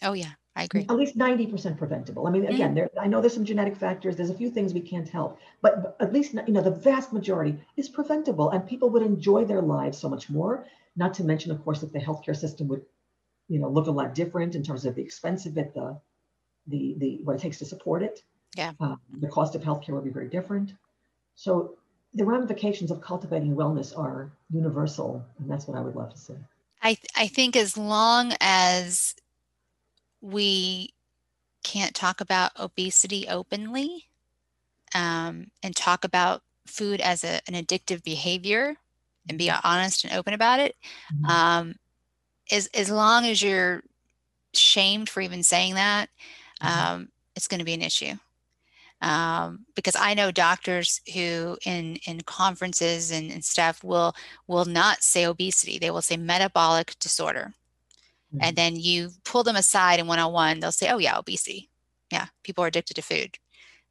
Oh 0.02 0.12
yeah. 0.12 0.32
I 0.56 0.64
agree. 0.64 0.86
At 0.88 0.96
least 0.96 1.18
90% 1.18 1.76
preventable. 1.76 2.26
I 2.26 2.30
mean, 2.30 2.44
mm-hmm. 2.44 2.54
again, 2.54 2.74
there, 2.74 2.88
I 2.98 3.06
know 3.06 3.20
there's 3.20 3.34
some 3.34 3.44
genetic 3.44 3.76
factors. 3.76 4.16
There's 4.16 4.30
a 4.30 4.34
few 4.34 4.50
things 4.50 4.72
we 4.72 4.80
can't 4.80 5.06
help, 5.06 5.38
but, 5.60 5.82
but 5.82 5.96
at 6.00 6.14
least, 6.14 6.32
you 6.32 6.54
know, 6.54 6.62
the 6.62 6.70
vast 6.70 7.12
majority 7.12 7.58
is 7.76 7.90
preventable 7.90 8.48
and 8.50 8.66
people 8.66 8.88
would 8.90 9.02
enjoy 9.02 9.44
their 9.44 9.60
lives 9.60 9.98
so 9.98 10.08
much 10.08 10.30
more. 10.30 10.66
Not 10.96 11.12
to 11.14 11.24
mention, 11.24 11.52
of 11.52 11.62
course, 11.62 11.82
that 11.82 11.92
the 11.92 11.98
healthcare 11.98 12.34
system 12.34 12.68
would, 12.68 12.82
you 13.48 13.58
know, 13.58 13.68
look 13.68 13.86
a 13.86 13.90
lot 13.90 14.14
different 14.14 14.54
in 14.54 14.62
terms 14.62 14.84
of 14.84 14.94
the 14.94 15.02
expense 15.02 15.46
of 15.46 15.56
it, 15.56 15.74
the, 15.74 15.96
the, 16.66 16.94
the, 16.98 17.20
what 17.24 17.36
it 17.36 17.40
takes 17.40 17.58
to 17.58 17.64
support 17.64 18.02
it. 18.02 18.22
Yeah. 18.56 18.72
Uh, 18.80 18.96
the 19.20 19.28
cost 19.28 19.54
of 19.54 19.62
healthcare 19.62 19.90
will 19.90 20.02
be 20.02 20.10
very 20.10 20.28
different. 20.28 20.72
So 21.34 21.74
the 22.14 22.24
ramifications 22.24 22.90
of 22.90 23.00
cultivating 23.00 23.54
wellness 23.54 23.96
are 23.96 24.30
universal. 24.50 25.24
And 25.38 25.50
that's 25.50 25.66
what 25.66 25.76
I 25.76 25.80
would 25.80 25.94
love 25.94 26.12
to 26.12 26.18
see. 26.18 26.34
I, 26.82 26.94
th- 26.94 27.06
I 27.16 27.26
think 27.26 27.56
as 27.56 27.76
long 27.76 28.32
as 28.40 29.14
we 30.20 30.94
can't 31.62 31.94
talk 31.94 32.20
about 32.20 32.52
obesity 32.58 33.26
openly 33.28 34.06
um, 34.94 35.50
and 35.62 35.74
talk 35.74 36.04
about 36.04 36.42
food 36.66 37.00
as 37.00 37.24
a, 37.24 37.40
an 37.48 37.54
addictive 37.54 38.02
behavior 38.02 38.76
and 39.28 39.38
be 39.38 39.48
mm-hmm. 39.48 39.66
honest 39.66 40.04
and 40.04 40.14
open 40.14 40.32
about 40.32 40.60
it 40.60 40.76
mm-hmm. 41.12 41.24
um, 41.26 41.74
as, 42.50 42.68
as 42.74 42.90
long 42.90 43.26
as 43.26 43.42
you're 43.42 43.82
shamed 44.54 45.08
for 45.08 45.20
even 45.20 45.42
saying 45.42 45.74
that 45.74 46.08
mm-hmm. 46.62 46.92
um, 46.94 47.08
it's 47.34 47.48
going 47.48 47.58
to 47.58 47.64
be 47.64 47.74
an 47.74 47.82
issue 47.82 48.14
um, 49.02 49.66
because 49.74 49.94
I 49.94 50.14
know 50.14 50.30
doctors 50.30 51.02
who 51.12 51.58
in 51.66 51.96
in 52.06 52.22
conferences 52.22 53.10
and, 53.10 53.30
and 53.30 53.44
stuff 53.44 53.84
will 53.84 54.14
will 54.46 54.64
not 54.64 55.02
say 55.02 55.26
obesity; 55.26 55.78
they 55.78 55.90
will 55.90 56.00
say 56.00 56.16
metabolic 56.16 56.98
disorder, 56.98 57.52
Mm-hmm. 58.36 58.44
And 58.44 58.56
then 58.56 58.76
you 58.76 59.10
pull 59.24 59.42
them 59.42 59.56
aside 59.56 60.00
in 60.00 60.06
one 60.06 60.18
on 60.18 60.32
one, 60.32 60.60
they'll 60.60 60.72
say, 60.72 60.90
oh, 60.90 60.98
yeah, 60.98 61.18
obesity. 61.18 61.70
Yeah, 62.10 62.26
people 62.42 62.64
are 62.64 62.68
addicted 62.68 62.94
to 62.94 63.02
food. 63.02 63.38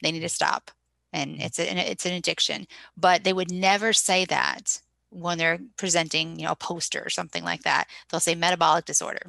They 0.02 0.12
need 0.12 0.22
to 0.22 0.30
stop. 0.30 0.72
And 1.14 1.36
mm-hmm. 1.36 1.42
it's, 1.42 1.60
a, 1.60 1.92
it's 1.92 2.06
an 2.06 2.14
addiction. 2.14 2.68
But 2.98 3.24
they 3.24 3.34
would 3.34 3.52
never 3.52 3.94
say 3.94 4.26
that 4.26 4.82
when 5.16 5.38
they're 5.38 5.60
presenting, 5.78 6.40
you 6.40 6.46
know, 6.46 6.52
a 6.52 6.56
poster 6.56 7.02
or 7.04 7.10
something 7.10 7.44
like 7.44 7.64
that. 7.64 7.88
They'll 8.10 8.20
say 8.20 8.36
metabolic 8.36 8.86
disorder. 8.86 9.22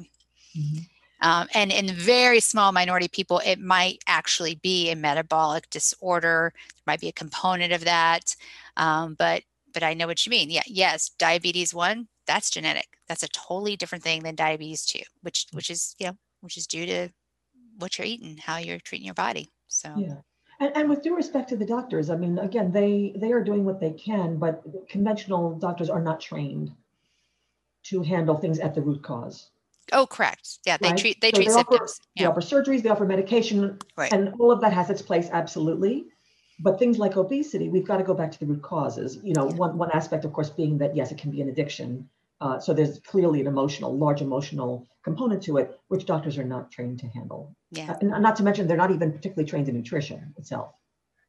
Mm-hmm. 0.57 0.79
Um, 1.21 1.47
and 1.53 1.71
in 1.71 1.87
very 1.87 2.39
small 2.39 2.71
minority 2.71 3.07
people, 3.07 3.41
it 3.43 3.59
might 3.59 4.03
actually 4.07 4.55
be 4.55 4.91
a 4.91 4.95
metabolic 4.95 5.69
disorder. 5.69 6.53
There 6.53 6.83
might 6.85 7.01
be 7.01 7.07
a 7.07 7.13
component 7.13 7.73
of 7.73 7.85
that. 7.85 8.35
Um, 8.75 9.15
but 9.17 9.43
but 9.73 9.83
I 9.83 9.93
know 9.93 10.07
what 10.07 10.25
you 10.25 10.29
mean. 10.29 10.49
Yeah, 10.49 10.63
yes, 10.65 11.09
diabetes 11.09 11.73
one, 11.73 12.07
that's 12.25 12.49
genetic. 12.49 12.87
That's 13.07 13.23
a 13.23 13.27
totally 13.29 13.75
different 13.75 14.03
thing 14.03 14.23
than 14.23 14.35
diabetes 14.35 14.85
two, 14.85 15.01
which 15.21 15.47
mm. 15.47 15.55
which 15.55 15.69
is 15.69 15.95
you 15.97 16.07
know 16.07 16.17
which 16.41 16.57
is 16.57 16.67
due 16.67 16.85
to 16.85 17.09
what 17.77 17.97
you're 17.97 18.07
eating, 18.07 18.37
how 18.37 18.57
you're 18.57 18.79
treating 18.79 19.05
your 19.05 19.13
body. 19.13 19.49
So 19.67 19.93
yeah. 19.97 20.15
And, 20.59 20.75
and 20.75 20.89
with 20.89 21.03
due 21.03 21.15
respect 21.15 21.49
to 21.49 21.57
the 21.57 21.65
doctors, 21.65 22.09
I 22.09 22.15
mean, 22.15 22.39
again, 22.39 22.71
they 22.71 23.13
they 23.17 23.31
are 23.31 23.43
doing 23.43 23.63
what 23.63 23.79
they 23.79 23.91
can, 23.91 24.37
but 24.37 24.63
conventional 24.89 25.55
doctors 25.59 25.89
are 25.89 26.01
not 26.01 26.19
trained 26.19 26.71
to 27.83 28.01
handle 28.01 28.35
things 28.35 28.59
at 28.59 28.73
the 28.73 28.81
root 28.81 29.03
cause. 29.03 29.49
Oh, 29.93 30.05
correct. 30.05 30.59
Yeah, 30.65 30.77
they 30.77 30.89
right? 30.89 30.97
treat 30.97 31.21
they 31.21 31.31
so 31.31 31.37
treat 31.37 31.47
they 31.47 31.53
symptoms. 31.53 31.81
Offer, 31.81 32.09
yeah. 32.15 32.23
They 32.23 32.29
offer 32.29 32.41
surgeries, 32.41 32.83
they 32.83 32.89
offer 32.89 33.05
medication, 33.05 33.77
right. 33.95 34.11
and 34.11 34.33
all 34.39 34.51
of 34.51 34.61
that 34.61 34.73
has 34.73 34.89
its 34.89 35.01
place, 35.01 35.29
absolutely. 35.31 36.07
But 36.59 36.79
things 36.79 36.97
like 36.97 37.17
obesity, 37.17 37.69
we've 37.69 37.85
got 37.85 37.97
to 37.97 38.03
go 38.03 38.15
back 38.15 38.31
to 38.31 38.39
the 38.39 38.47
root 38.47 38.63
causes. 38.63 39.19
You 39.23 39.33
know, 39.33 39.45
one 39.45 39.77
one 39.77 39.91
aspect, 39.91 40.25
of 40.25 40.33
course, 40.33 40.49
being 40.49 40.79
that 40.79 40.95
yes, 40.95 41.11
it 41.11 41.19
can 41.19 41.31
be 41.31 41.41
an 41.41 41.49
addiction, 41.49 42.09
uh, 42.39 42.59
so 42.59 42.73
there's 42.73 42.99
clearly 42.99 43.41
an 43.41 43.47
emotional, 43.47 43.97
large 43.97 44.21
emotional 44.21 44.87
component 45.03 45.41
to 45.43 45.57
it, 45.57 45.79
which 45.87 46.05
doctors 46.05 46.37
are 46.37 46.43
not 46.43 46.71
trained 46.71 46.99
to 46.99 47.07
handle. 47.07 47.55
Yeah. 47.71 47.91
Uh, 47.91 47.97
and 48.01 48.21
not 48.21 48.35
to 48.37 48.43
mention, 48.43 48.67
they're 48.67 48.77
not 48.77 48.91
even 48.91 49.11
particularly 49.11 49.49
trained 49.49 49.69
in 49.69 49.75
nutrition 49.75 50.33
itself. 50.37 50.73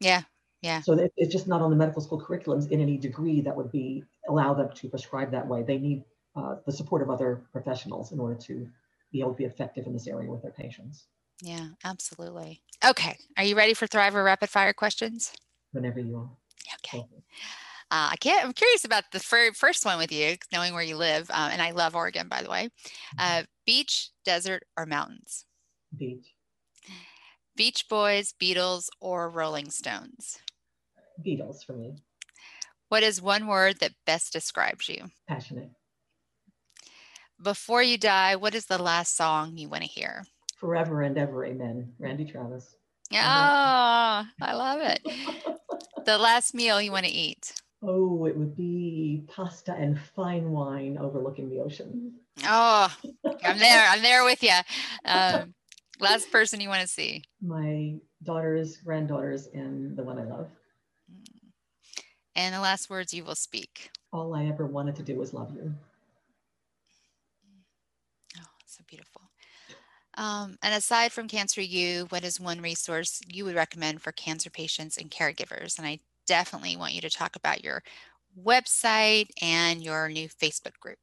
Yeah. 0.00 0.22
Yeah. 0.62 0.80
So 0.80 1.08
it's 1.16 1.32
just 1.32 1.46
not 1.46 1.62
on 1.62 1.70
the 1.70 1.76
medical 1.76 2.02
school 2.02 2.20
curriculums 2.20 2.70
in 2.70 2.80
any 2.80 2.96
degree 2.96 3.40
that 3.42 3.56
would 3.56 3.70
be 3.70 4.02
allow 4.28 4.54
them 4.54 4.70
to 4.74 4.88
prescribe 4.88 5.30
that 5.30 5.46
way. 5.46 5.62
They 5.62 5.78
need 5.78 6.04
uh, 6.34 6.56
the 6.66 6.72
support 6.72 7.00
of 7.00 7.10
other 7.10 7.44
professionals 7.52 8.10
in 8.12 8.18
order 8.18 8.34
to 8.34 8.68
be 9.12 9.20
able 9.20 9.32
to 9.32 9.36
be 9.36 9.44
effective 9.44 9.86
in 9.86 9.92
this 9.92 10.08
area 10.08 10.28
with 10.30 10.42
their 10.42 10.50
patients. 10.50 11.06
Yeah, 11.40 11.68
absolutely. 11.84 12.60
Okay. 12.84 13.16
Are 13.36 13.44
you 13.44 13.56
ready 13.56 13.74
for 13.74 13.86
Thriver 13.86 14.24
rapid 14.24 14.50
fire 14.50 14.72
questions? 14.72 15.32
Whenever 15.72 16.00
you 16.00 16.16
are. 16.16 16.30
Okay. 16.84 17.04
Uh, 17.90 18.10
I 18.12 18.16
can't. 18.16 18.44
I'm 18.44 18.52
curious 18.52 18.84
about 18.84 19.04
the 19.12 19.20
fir- 19.20 19.52
first 19.52 19.84
one 19.84 19.98
with 19.98 20.12
you, 20.12 20.36
knowing 20.52 20.74
where 20.74 20.82
you 20.82 20.96
live, 20.96 21.30
uh, 21.30 21.48
and 21.50 21.62
I 21.62 21.70
love 21.70 21.96
Oregon, 21.96 22.28
by 22.28 22.42
the 22.42 22.50
way. 22.50 22.68
Mm-hmm. 23.18 23.18
Uh, 23.18 23.42
beach, 23.64 24.10
desert, 24.24 24.64
or 24.76 24.84
mountains? 24.84 25.46
Beach. 25.96 26.34
Beach 27.56 27.86
Boys, 27.88 28.34
Beatles, 28.40 28.88
or 29.00 29.30
Rolling 29.30 29.70
Stones? 29.70 30.38
Beatles 31.26 31.64
for 31.64 31.72
me. 31.72 31.96
What 32.88 33.02
is 33.02 33.20
one 33.20 33.46
word 33.46 33.80
that 33.80 33.92
best 34.06 34.32
describes 34.32 34.88
you? 34.88 35.06
Passionate. 35.26 35.70
Before 37.42 37.82
you 37.82 37.98
die, 37.98 38.36
what 38.36 38.54
is 38.54 38.66
the 38.66 38.82
last 38.82 39.16
song 39.16 39.56
you 39.56 39.68
want 39.68 39.82
to 39.82 39.88
hear? 39.88 40.24
Forever 40.56 41.02
and 41.02 41.16
ever, 41.16 41.44
amen. 41.44 41.92
Randy 41.98 42.24
Travis. 42.24 42.76
Oh, 43.12 43.16
I 43.16 44.24
love 44.54 44.80
it. 44.82 45.00
the 46.04 46.18
last 46.18 46.54
meal 46.54 46.80
you 46.80 46.92
want 46.92 47.06
to 47.06 47.12
eat? 47.12 47.52
Oh, 47.82 48.26
it 48.26 48.36
would 48.36 48.56
be 48.56 49.22
pasta 49.28 49.72
and 49.72 49.98
fine 50.00 50.50
wine 50.50 50.98
overlooking 50.98 51.48
the 51.48 51.60
ocean. 51.60 52.12
Oh, 52.44 52.92
I'm 53.44 53.58
there. 53.58 53.86
I'm 53.88 54.02
there 54.02 54.24
with 54.24 54.42
you. 54.42 54.54
Um, 55.04 55.54
last 56.00 56.30
person 56.32 56.60
you 56.60 56.68
want 56.68 56.82
to 56.82 56.88
see? 56.88 57.22
My 57.40 57.94
daughters, 58.24 58.78
granddaughters, 58.78 59.48
and 59.54 59.96
the 59.96 60.02
one 60.02 60.18
I 60.18 60.24
love. 60.24 60.48
And 62.34 62.54
the 62.54 62.60
last 62.60 62.90
words 62.90 63.14
you 63.14 63.24
will 63.24 63.34
speak. 63.34 63.90
All 64.12 64.34
I 64.34 64.46
ever 64.46 64.66
wanted 64.66 64.96
to 64.96 65.02
do 65.02 65.16
was 65.16 65.32
love 65.32 65.52
you. 65.54 65.74
Oh, 68.38 68.46
so 68.66 68.82
beautiful. 68.88 69.22
Um, 70.14 70.58
and 70.62 70.74
aside 70.74 71.12
from 71.12 71.28
Cancer 71.28 71.60
U, 71.60 72.06
what 72.08 72.24
is 72.24 72.40
one 72.40 72.60
resource 72.60 73.20
you 73.28 73.44
would 73.44 73.54
recommend 73.54 74.02
for 74.02 74.10
cancer 74.10 74.50
patients 74.50 74.96
and 74.96 75.10
caregivers? 75.10 75.78
And 75.78 75.86
I 75.86 76.00
definitely 76.28 76.76
want 76.76 76.94
you 76.94 77.00
to 77.00 77.10
talk 77.10 77.34
about 77.36 77.64
your 77.64 77.82
website 78.44 79.28
and 79.42 79.82
your 79.82 80.08
new 80.08 80.28
Facebook 80.28 80.78
group. 80.78 80.98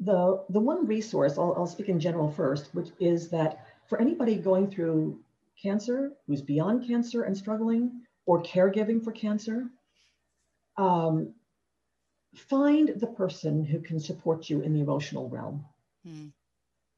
The, 0.00 0.44
the 0.50 0.60
one 0.60 0.86
resource, 0.86 1.38
I'll, 1.38 1.54
I'll 1.56 1.66
speak 1.66 1.88
in 1.88 1.98
general 1.98 2.30
first, 2.30 2.74
which 2.74 2.88
is 3.00 3.30
that 3.30 3.66
for 3.88 4.00
anybody 4.00 4.36
going 4.36 4.70
through 4.70 5.20
cancer, 5.60 6.12
who's 6.26 6.42
beyond 6.42 6.86
cancer 6.86 7.22
and 7.22 7.36
struggling, 7.36 8.02
or 8.26 8.42
caregiving 8.42 9.02
for 9.02 9.12
cancer, 9.12 9.66
um, 10.76 11.32
find 12.34 12.90
the 12.96 13.06
person 13.06 13.64
who 13.64 13.80
can 13.80 13.98
support 13.98 14.50
you 14.50 14.60
in 14.60 14.74
the 14.74 14.80
emotional 14.80 15.28
realm. 15.30 15.64
Hmm 16.06 16.26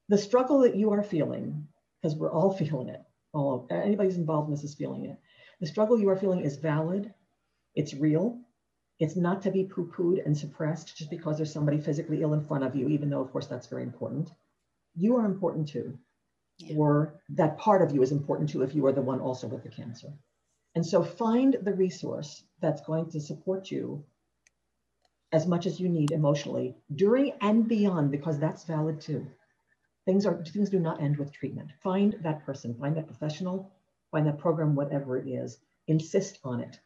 the 0.09 0.17
struggle 0.17 0.59
that 0.59 0.75
you 0.75 0.91
are 0.91 1.03
feeling, 1.03 1.67
because 2.01 2.15
we're 2.15 2.31
all 2.31 2.53
feeling 2.57 2.89
it, 2.89 3.01
all 3.33 3.67
of, 3.69 3.71
anybody 3.71 4.09
who's 4.09 4.17
involved 4.17 4.47
in 4.47 4.55
this 4.55 4.63
is 4.63 4.75
feeling 4.75 5.05
it. 5.05 5.17
The 5.59 5.67
struggle 5.67 5.99
you 5.99 6.09
are 6.09 6.15
feeling 6.15 6.41
is 6.41 6.57
valid, 6.57 7.13
it's 7.77 7.93
real, 7.93 8.39
it's 8.99 9.15
not 9.15 9.43
to 9.43 9.51
be 9.51 9.63
poo-pooed 9.63 10.25
and 10.25 10.35
suppressed 10.35 10.97
just 10.97 11.11
because 11.11 11.37
there's 11.37 11.53
somebody 11.53 11.79
physically 11.79 12.21
ill 12.23 12.33
in 12.33 12.45
front 12.47 12.63
of 12.63 12.75
you, 12.75 12.89
even 12.89 13.09
though 13.09 13.21
of 13.21 13.31
course 13.31 13.47
that's 13.47 13.67
very 13.67 13.83
important. 13.83 14.31
You 14.95 15.17
are 15.17 15.25
important 15.25 15.69
too, 15.69 15.97
yeah. 16.57 16.75
or 16.75 17.21
that 17.29 17.59
part 17.59 17.83
of 17.83 17.93
you 17.93 18.01
is 18.01 18.11
important 18.11 18.49
too 18.49 18.63
if 18.63 18.73
you 18.73 18.83
are 18.87 18.91
the 18.91 19.09
one 19.13 19.19
also 19.19 19.47
with 19.47 19.63
the 19.63 19.69
cancer. 19.69 20.11
And 20.73 20.85
so 20.85 21.03
find 21.03 21.55
the 21.61 21.73
resource 21.73 22.43
that's 22.61 22.81
going 22.81 23.11
to 23.11 23.21
support 23.21 23.69
you 23.69 24.03
as 25.31 25.45
much 25.45 25.67
as 25.67 25.79
you 25.79 25.89
need 25.89 26.11
emotionally 26.11 26.75
during 26.95 27.33
and 27.41 27.67
beyond, 27.67 28.11
because 28.11 28.39
that's 28.39 28.63
valid 28.63 29.01
too. 29.01 29.27
Things 30.05 30.25
are 30.25 30.43
things 30.43 30.69
do 30.69 30.79
not 30.79 31.01
end 31.01 31.17
with 31.17 31.33
treatment. 31.33 31.69
Find 31.83 32.15
that 32.23 32.45
person, 32.45 32.73
find 32.79 32.95
that 32.95 33.07
professional, 33.07 33.71
find 34.11 34.25
that 34.25 34.39
program, 34.39 34.73
whatever 34.73 35.17
it 35.17 35.27
is. 35.27 35.59
Insist 35.87 36.39
on 36.43 36.61
it, 36.61 36.79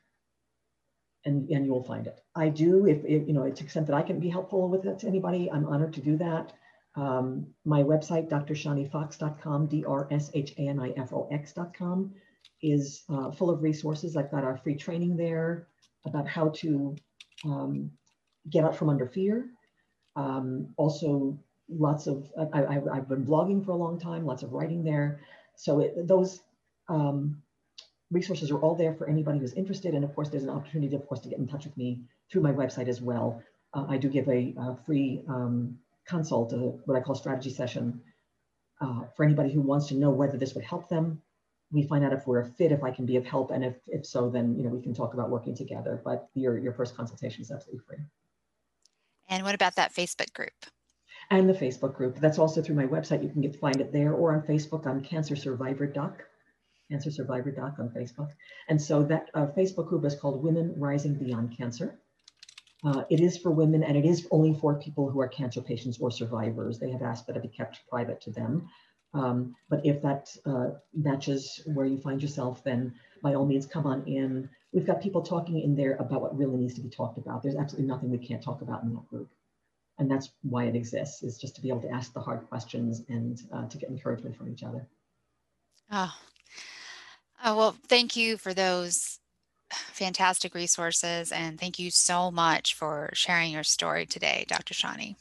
and 1.25 1.49
and 1.49 1.65
you 1.65 1.71
will 1.71 1.83
find 1.83 2.07
it. 2.07 2.19
I 2.35 2.49
do 2.49 2.85
if, 2.85 3.03
if 3.05 3.27
you 3.27 3.33
know 3.33 3.43
to 3.43 3.51
the 3.51 3.63
extent 3.63 3.87
that 3.87 3.95
I 3.95 4.01
can 4.01 4.19
be 4.19 4.29
helpful 4.29 4.69
with 4.69 4.85
it 4.85 4.99
to 4.99 5.07
anybody. 5.07 5.49
I'm 5.51 5.65
honored 5.65 5.93
to 5.93 6.01
do 6.01 6.17
that. 6.17 6.53
Um, 6.95 7.47
my 7.63 7.83
website, 7.83 8.29
drshanifox.com, 8.29 9.67
D-R-S-H-A-N-I-F-O-X.com, 9.67 12.13
is 12.61 13.03
uh, 13.09 13.31
full 13.31 13.49
of 13.49 13.63
resources. 13.63 14.17
I've 14.17 14.29
got 14.29 14.43
our 14.43 14.57
free 14.57 14.75
training 14.75 15.15
there 15.15 15.69
about 16.05 16.27
how 16.27 16.49
to 16.49 16.97
um, 17.45 17.89
get 18.49 18.65
out 18.65 18.75
from 18.75 18.89
under 18.89 19.07
fear. 19.07 19.51
Um, 20.17 20.73
also 20.75 21.39
lots 21.69 22.07
of, 22.07 22.29
I, 22.53 22.73
have 22.73 23.07
been 23.07 23.25
blogging 23.25 23.63
for 23.63 23.71
a 23.71 23.77
long 23.77 23.97
time, 23.97 24.25
lots 24.25 24.43
of 24.43 24.51
writing 24.51 24.83
there. 24.83 25.21
So 25.55 25.79
it, 25.79 26.05
those 26.07 26.41
um, 26.89 27.41
resources 28.11 28.51
are 28.51 28.59
all 28.59 28.75
there 28.75 28.93
for 28.93 29.09
anybody 29.09 29.39
who's 29.39 29.53
interested. 29.53 29.93
And 29.93 30.03
of 30.03 30.13
course, 30.13 30.29
there's 30.29 30.43
an 30.43 30.49
opportunity, 30.49 30.95
of 30.95 31.07
course, 31.07 31.21
to 31.21 31.29
get 31.29 31.39
in 31.39 31.47
touch 31.47 31.65
with 31.65 31.75
me 31.77 32.01
through 32.31 32.41
my 32.41 32.51
website 32.51 32.87
as 32.87 33.01
well. 33.01 33.41
Uh, 33.73 33.85
I 33.87 33.97
do 33.97 34.09
give 34.09 34.27
a, 34.27 34.53
a 34.57 34.77
free 34.85 35.23
um, 35.27 35.77
consult, 36.05 36.53
a, 36.53 36.57
what 36.57 36.97
I 36.97 37.01
call 37.01 37.15
strategy 37.15 37.51
session, 37.51 38.01
uh, 38.81 39.03
for 39.15 39.23
anybody 39.23 39.51
who 39.51 39.61
wants 39.61 39.87
to 39.87 39.95
know 39.95 40.09
whether 40.09 40.37
this 40.37 40.53
would 40.55 40.65
help 40.65 40.89
them. 40.89 41.21
We 41.71 41.83
find 41.83 42.03
out 42.03 42.11
if 42.11 42.27
we're 42.27 42.41
a 42.41 42.45
fit, 42.45 42.73
if 42.73 42.83
I 42.83 42.91
can 42.91 43.05
be 43.05 43.15
of 43.15 43.25
help, 43.25 43.49
and 43.51 43.63
if, 43.63 43.75
if 43.87 44.05
so, 44.05 44.29
then 44.29 44.57
you 44.57 44.63
know 44.63 44.69
we 44.69 44.81
can 44.81 44.93
talk 44.93 45.13
about 45.13 45.29
working 45.29 45.55
together. 45.55 46.01
But 46.03 46.27
your 46.33 46.57
your 46.57 46.73
first 46.73 46.97
consultation 46.97 47.41
is 47.43 47.49
absolutely 47.49 47.85
free. 47.87 48.03
And 49.29 49.43
what 49.43 49.55
about 49.55 49.75
that 49.75 49.93
Facebook 49.93 50.33
group? 50.33 50.51
and 51.29 51.47
the 51.47 51.53
Facebook 51.53 51.95
group. 51.95 52.19
That's 52.19 52.37
also 52.37 52.61
through 52.61 52.75
my 52.75 52.85
website. 52.85 53.23
You 53.23 53.29
can 53.29 53.41
get 53.41 53.55
find 53.55 53.79
it 53.79 53.93
there 53.93 54.13
or 54.13 54.33
on 54.33 54.41
Facebook. 54.41 54.85
I'm 54.85 55.01
Cancer 55.01 55.35
Survivor 55.35 55.87
Doc, 55.87 56.23
Cancer 56.91 57.09
Survivor 57.09 57.51
Doc 57.51 57.75
on 57.79 57.89
Facebook. 57.89 58.29
And 58.67 58.79
so 58.79 59.03
that 59.03 59.29
uh, 59.33 59.47
Facebook 59.57 59.87
group 59.87 60.05
is 60.05 60.15
called 60.15 60.43
Women 60.43 60.75
Rising 60.77 61.15
Beyond 61.15 61.57
Cancer. 61.57 61.99
Uh, 62.83 63.03
it 63.09 63.21
is 63.21 63.37
for 63.37 63.51
women 63.51 63.83
and 63.83 63.95
it 63.95 64.05
is 64.05 64.27
only 64.31 64.53
for 64.53 64.79
people 64.79 65.09
who 65.09 65.21
are 65.21 65.27
cancer 65.27 65.61
patients 65.61 65.99
or 65.99 66.11
survivors. 66.11 66.79
They 66.79 66.91
have 66.91 67.01
asked 67.01 67.27
that 67.27 67.37
it 67.37 67.43
be 67.43 67.47
kept 67.47 67.79
private 67.89 68.19
to 68.21 68.31
them. 68.31 68.67
Um, 69.13 69.55
but 69.69 69.85
if 69.85 70.01
that 70.01 70.29
uh, 70.45 70.71
matches 70.93 71.61
where 71.65 71.85
you 71.85 71.97
find 71.97 72.21
yourself, 72.21 72.63
then 72.63 72.93
by 73.23 73.35
all 73.35 73.45
means 73.45 73.65
come 73.65 73.85
on 73.85 74.05
in. 74.07 74.49
We've 74.73 74.85
got 74.85 75.01
people 75.01 75.21
talking 75.21 75.61
in 75.61 75.75
there 75.75 75.95
about 75.97 76.21
what 76.21 76.37
really 76.37 76.57
needs 76.57 76.75
to 76.75 76.81
be 76.81 76.89
talked 76.89 77.17
about. 77.17 77.43
There's 77.43 77.55
absolutely 77.55 77.87
nothing 77.87 78.09
we 78.09 78.17
can't 78.17 78.43
talk 78.43 78.61
about 78.61 78.83
in 78.83 78.93
that 78.93 79.07
group 79.09 79.29
and 80.01 80.09
that's 80.09 80.31
why 80.41 80.65
it 80.65 80.75
exists 80.75 81.21
is 81.21 81.37
just 81.37 81.55
to 81.55 81.61
be 81.61 81.69
able 81.69 81.81
to 81.81 81.89
ask 81.91 82.11
the 82.13 82.19
hard 82.19 82.47
questions 82.49 83.03
and 83.07 83.39
uh, 83.53 83.67
to 83.67 83.77
get 83.77 83.89
encouragement 83.89 84.35
from 84.35 84.49
each 84.49 84.63
other 84.63 84.87
oh. 85.91 86.13
Oh 87.43 87.55
well 87.55 87.75
thank 87.87 88.15
you 88.15 88.37
for 88.37 88.53
those 88.53 89.19
fantastic 89.71 90.53
resources 90.53 91.31
and 91.31 91.59
thank 91.59 91.79
you 91.79 91.89
so 91.91 92.29
much 92.29 92.73
for 92.73 93.09
sharing 93.13 93.51
your 93.53 93.63
story 93.63 94.05
today 94.05 94.45
dr 94.49 94.73
Shani. 94.73 95.15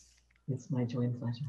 it's 0.48 0.68
my 0.70 0.84
joy 0.84 1.02
and 1.02 1.20
pleasure 1.20 1.44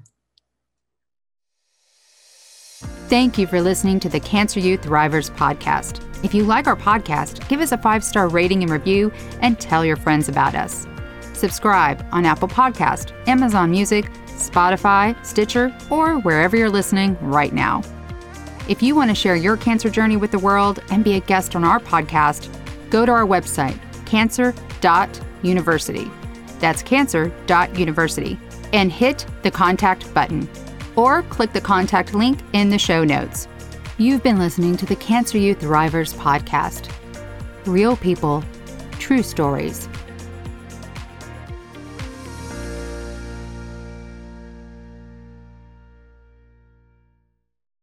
Thank 3.12 3.38
you 3.38 3.45
for 3.45 3.62
listening 3.62 3.99
to 3.99 4.10
the 4.10 4.21
Cancer 4.21 4.62
U 4.62 4.77
Thrivers 4.77 5.29
podcast. 5.36 6.01
If 6.23 6.34
you 6.34 6.45
like 6.45 6.65
our 6.65 6.77
podcast, 6.77 7.47
give 7.49 7.60
us 7.60 7.73
a 7.73 7.77
five 7.77 8.03
star 8.05 8.29
rating 8.29 8.63
and 8.63 8.71
review 8.71 9.12
and 9.41 9.60
tell 9.60 9.84
your 9.84 9.97
friends 9.97 10.29
about 10.29 10.55
us. 10.55 10.88
Subscribe 11.34 12.05
on 12.12 12.25
Apple 12.25 12.47
Podcast, 12.47 13.12
Amazon 13.27 13.69
Music, 13.69 14.05
Spotify, 14.27 15.25
Stitcher, 15.25 15.75
or 15.89 16.19
wherever 16.19 16.55
you're 16.55 16.69
listening 16.69 17.17
right 17.19 17.51
now. 17.51 17.81
If 18.67 18.84
you 18.84 18.95
want 18.95 19.10
to 19.10 19.15
share 19.15 19.36
your 19.36 19.58
cancer 19.58 19.89
journey 19.89 20.17
with 20.17 20.32
the 20.32 20.39
world 20.39 20.82
and 20.91 21.04
be 21.04 21.15
a 21.15 21.19
guest 21.19 21.56
on 21.56 21.63
our 21.63 21.80
podcast, 21.80 22.50
go 22.89 23.06
to 23.06 23.12
our 23.12 23.26
website, 23.26 23.80
cancer.university. 24.06 26.12
That's 26.60 26.84
cancer.university. 26.84 28.39
And 28.74 28.91
hit 28.91 29.26
the 29.41 29.52
contact 29.52 30.13
button. 30.13 30.47
Or 30.95 31.24
click 31.24 31.54
the 31.54 31.62
contact 31.62 32.13
link 32.13 32.39
in 32.54 32.69
the 32.69 32.78
show 32.78 33.04
notes. 33.04 33.47
You've 33.97 34.24
been 34.24 34.39
listening 34.39 34.78
to 34.78 34.86
the 34.86 34.95
Cancer 34.95 35.38
U 35.38 35.56
Thrivers 35.56 36.15
podcast. 36.15 36.89
Real 37.65 37.97
people, 37.97 38.43
true 39.00 39.24
stories 39.24 39.89